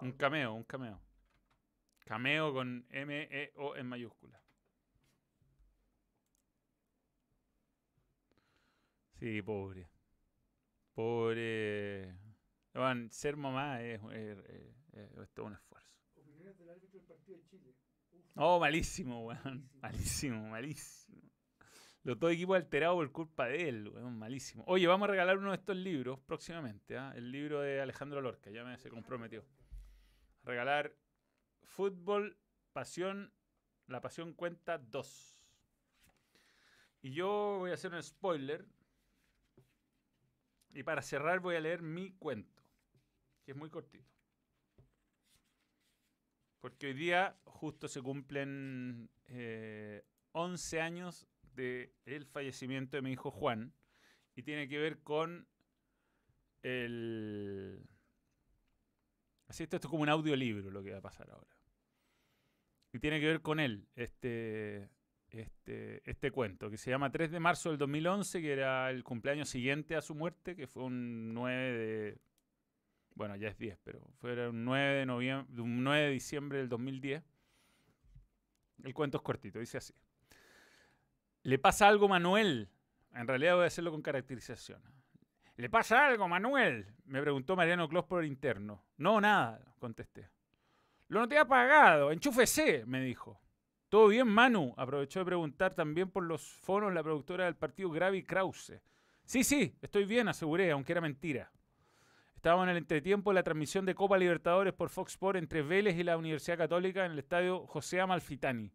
[0.00, 1.00] Un cameo, un cameo.
[2.04, 4.40] Cameo con M-E-O en mayúscula.
[9.18, 9.88] Sí, pobre.
[10.94, 12.14] Pobre.
[12.74, 14.38] Bueno, ser mamá es, es-
[14.92, 15.88] es- es todo un esfuerzo.
[16.16, 17.74] Opiniones del árbitro del partido de Chile.
[18.12, 18.24] Uf.
[18.36, 19.68] Oh, malísimo, weón.
[19.82, 21.20] Malísimo, malísimo.
[22.02, 24.18] Los dos equipos alterados por culpa de él, weón.
[24.18, 24.64] Malísimo.
[24.66, 26.96] Oye, vamos a regalar uno de estos libros próximamente.
[26.96, 27.12] ¿ah?
[27.16, 29.44] El libro de Alejandro Lorca, ya me se comprometió.
[30.44, 30.94] regalar
[31.62, 32.38] Fútbol,
[32.72, 33.32] Pasión,
[33.86, 35.36] La Pasión Cuenta 2.
[37.02, 38.64] Y yo voy a hacer un spoiler.
[40.72, 42.59] Y para cerrar voy a leer mi cuento,
[43.44, 44.10] que es muy cortito.
[46.60, 53.72] Porque hoy día justo se cumplen eh, 11 años del fallecimiento de mi hijo Juan.
[54.36, 55.46] Y tiene que ver con
[56.62, 57.82] el...
[59.48, 61.50] Así esto, esto es como un audiolibro lo que va a pasar ahora.
[62.92, 64.90] Y tiene que ver con él, este,
[65.28, 69.48] este, este cuento, que se llama 3 de marzo del 2011, que era el cumpleaños
[69.48, 72.20] siguiente a su muerte, que fue un 9 de...
[73.14, 76.68] Bueno, ya es 10, pero fue un 9 de, noviembre, un 9 de diciembre del
[76.68, 77.22] 2010.
[78.84, 79.94] El cuento es cortito, dice así.
[81.42, 82.70] Le pasa algo Manuel.
[83.12, 84.80] En realidad voy a hacerlo con caracterización.
[85.56, 86.86] ¿Le pasa algo, Manuel?
[87.04, 88.82] Me preguntó Mariano Clos por interno.
[88.96, 90.30] No, nada, contesté.
[91.08, 93.38] Lo noté apagado, enchúfese, me dijo.
[93.90, 94.72] ¿Todo bien, Manu?
[94.78, 98.80] Aprovechó de preguntar también por los fonos la productora del partido Gravi Krause.
[99.24, 101.52] Sí, sí, estoy bien, aseguré, aunque era mentira.
[102.40, 105.98] Estábamos en el entretiempo de la transmisión de Copa Libertadores por Fox Sport entre Vélez
[105.98, 108.72] y la Universidad Católica en el estadio José Amalfitani.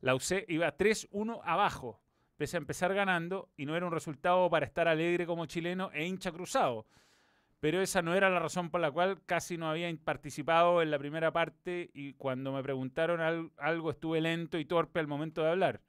[0.00, 2.02] La UC iba 3-1 abajo,
[2.36, 6.04] pese a empezar ganando, y no era un resultado para estar alegre como chileno e
[6.04, 6.88] hincha cruzado.
[7.60, 10.98] Pero esa no era la razón por la cual casi no había participado en la
[10.98, 15.50] primera parte y cuando me preguntaron al- algo estuve lento y torpe al momento de
[15.50, 15.80] hablar.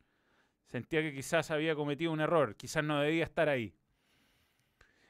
[0.68, 3.74] Sentía que quizás había cometido un error, quizás no debía estar ahí.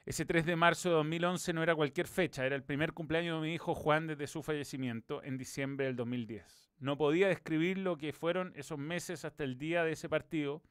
[0.08, 3.46] Ese 3 de marzo de 2011 no era cualquier fecha, era el primer cumpleaños de
[3.46, 6.72] mi hijo Juan desde su fallecimiento en diciembre del 2010.
[6.78, 10.62] No podía describir lo que fueron esos meses hasta el día de ese partido,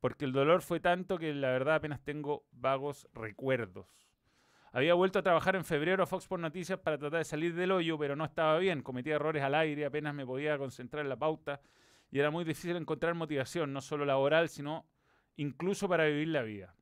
[0.00, 3.86] porque el dolor fue tanto que la verdad apenas tengo vagos recuerdos.
[4.72, 7.70] Había vuelto a trabajar en febrero a Fox por Noticias para tratar de salir del
[7.70, 11.16] hoyo, pero no estaba bien, cometía errores al aire, apenas me podía concentrar en la
[11.16, 11.60] pauta
[12.10, 14.84] y era muy difícil encontrar motivación, no solo laboral, sino
[15.36, 16.74] incluso para vivir la vida.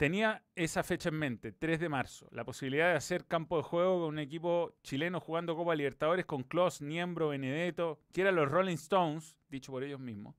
[0.00, 4.00] Tenía esa fecha en mente, 3 de marzo, la posibilidad de hacer campo de juego
[4.00, 8.76] con un equipo chileno jugando Copa Libertadores con Klaus, Niembro, Benedetto, que eran los Rolling
[8.76, 10.36] Stones, dicho por ellos mismos,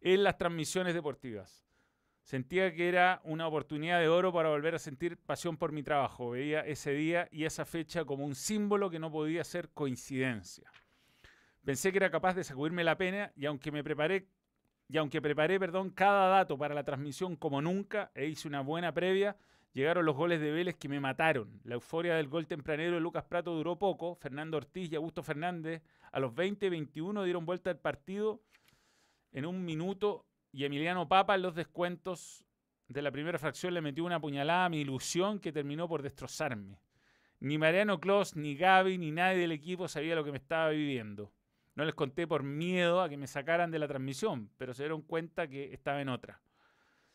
[0.00, 1.66] en las transmisiones deportivas.
[2.22, 6.30] Sentía que era una oportunidad de oro para volver a sentir pasión por mi trabajo.
[6.30, 10.70] Veía ese día y esa fecha como un símbolo que no podía ser coincidencia.
[11.64, 14.28] Pensé que era capaz de sacudirme la pena y aunque me preparé
[14.88, 18.92] y aunque preparé, perdón, cada dato para la transmisión como nunca e hice una buena
[18.92, 19.36] previa,
[19.72, 21.60] llegaron los goles de Vélez que me mataron.
[21.64, 24.14] La euforia del gol tempranero de Lucas Prato duró poco.
[24.16, 25.82] Fernando Ortiz y Augusto Fernández
[26.12, 28.40] a los 20-21 dieron vuelta al partido
[29.32, 32.44] en un minuto y Emiliano Papa en los descuentos
[32.86, 36.78] de la primera fracción le metió una puñalada a mi ilusión que terminó por destrozarme.
[37.40, 41.32] Ni Mariano Clos, ni Gaby, ni nadie del equipo sabía lo que me estaba viviendo.
[41.74, 45.02] No les conté por miedo a que me sacaran de la transmisión, pero se dieron
[45.02, 46.40] cuenta que estaba en otra.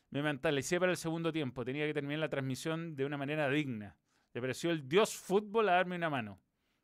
[0.10, 1.64] Me mentalicé para el segundo tiempo.
[1.64, 3.96] Tenía que terminar la transmisión de una manera digna.
[4.34, 6.40] Le pareció el dios fútbol a darme una mano.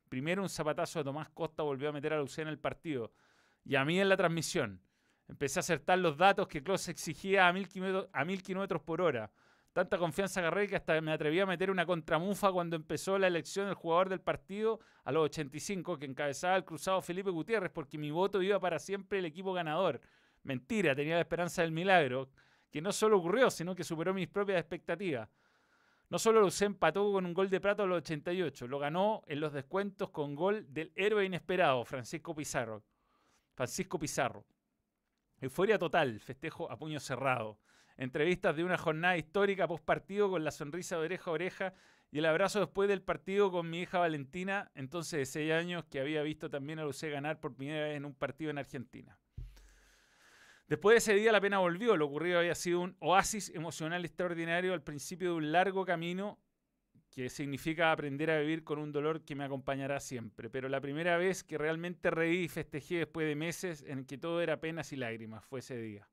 [0.08, 3.12] Primero un zapatazo de Tomás Costa volvió a meter a Lucía en el partido.
[3.64, 4.80] Y a mí en la transmisión.
[5.28, 7.68] Empecé a acertar los datos que Klaus exigía a mil,
[8.12, 9.32] a mil kilómetros por hora.
[9.76, 13.66] Tanta confianza agarré que hasta me atreví a meter una contramufa cuando empezó la elección
[13.66, 18.10] del jugador del partido a los 85 que encabezaba el cruzado Felipe Gutiérrez porque mi
[18.10, 20.00] voto iba para siempre el equipo ganador.
[20.44, 22.30] Mentira, tenía la esperanza del milagro,
[22.70, 25.28] que no solo ocurrió, sino que superó mis propias expectativas.
[26.08, 29.24] No solo lo usé empató con un gol de Prato a los 88, lo ganó
[29.26, 32.82] en los descuentos con gol del héroe inesperado, Francisco Pizarro.
[33.52, 34.46] Francisco Pizarro.
[35.38, 37.58] Euforia total, festejo a puño cerrado
[37.96, 41.74] entrevistas de una jornada histórica post partido con la sonrisa de oreja a oreja
[42.10, 46.00] y el abrazo después del partido con mi hija Valentina, entonces de 6 años, que
[46.00, 49.18] había visto también a Lucé ganar por primera vez en un partido en Argentina.
[50.68, 54.72] Después de ese día la pena volvió, lo ocurrido había sido un oasis emocional extraordinario
[54.72, 56.38] al principio de un largo camino
[57.10, 60.50] que significa aprender a vivir con un dolor que me acompañará siempre.
[60.50, 64.42] Pero la primera vez que realmente reí y festejé después de meses en que todo
[64.42, 66.08] era penas y lágrimas fue ese día.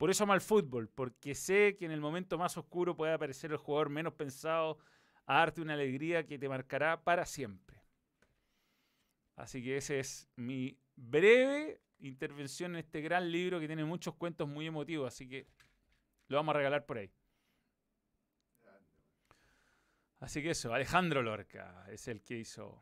[0.00, 3.50] Por eso amo al fútbol, porque sé que en el momento más oscuro puede aparecer
[3.50, 4.78] el jugador menos pensado
[5.26, 7.82] a darte una alegría que te marcará para siempre.
[9.36, 14.48] Así que esa es mi breve intervención en este gran libro que tiene muchos cuentos
[14.48, 15.46] muy emotivos, así que
[16.28, 17.12] lo vamos a regalar por ahí.
[20.20, 22.80] Así que eso, Alejandro Lorca es el que hizo.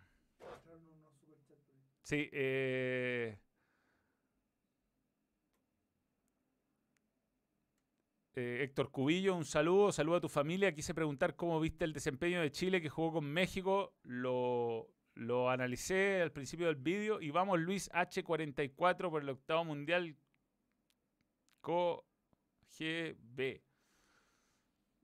[2.05, 3.41] Sí, eh,
[8.41, 10.73] Eh, Héctor Cubillo, un saludo, saludo a tu familia.
[10.73, 13.97] Quise preguntar cómo viste el desempeño de Chile que jugó con México.
[14.05, 17.21] Lo, lo analicé al principio del vídeo.
[17.21, 20.15] Y vamos, Luis H44 por el octavo mundial
[21.63, 22.05] COGB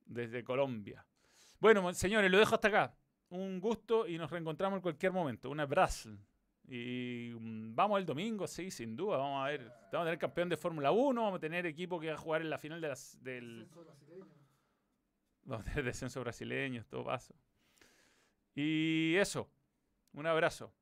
[0.06, 1.04] desde Colombia.
[1.58, 2.96] Bueno, señores, lo dejo hasta acá.
[3.30, 5.50] Un gusto y nos reencontramos en cualquier momento.
[5.50, 6.16] Un abrazo.
[6.66, 9.18] Y mm, vamos el domingo, sí, sin duda.
[9.18, 9.60] Vamos a ver.
[9.92, 12.40] Vamos a tener campeón de Fórmula 1, vamos a tener equipo que va a jugar
[12.40, 13.68] en la final de las, del.
[15.44, 17.34] Vamos a tener descenso brasileño, todo paso.
[18.54, 19.48] Y eso.
[20.12, 20.74] Un abrazo.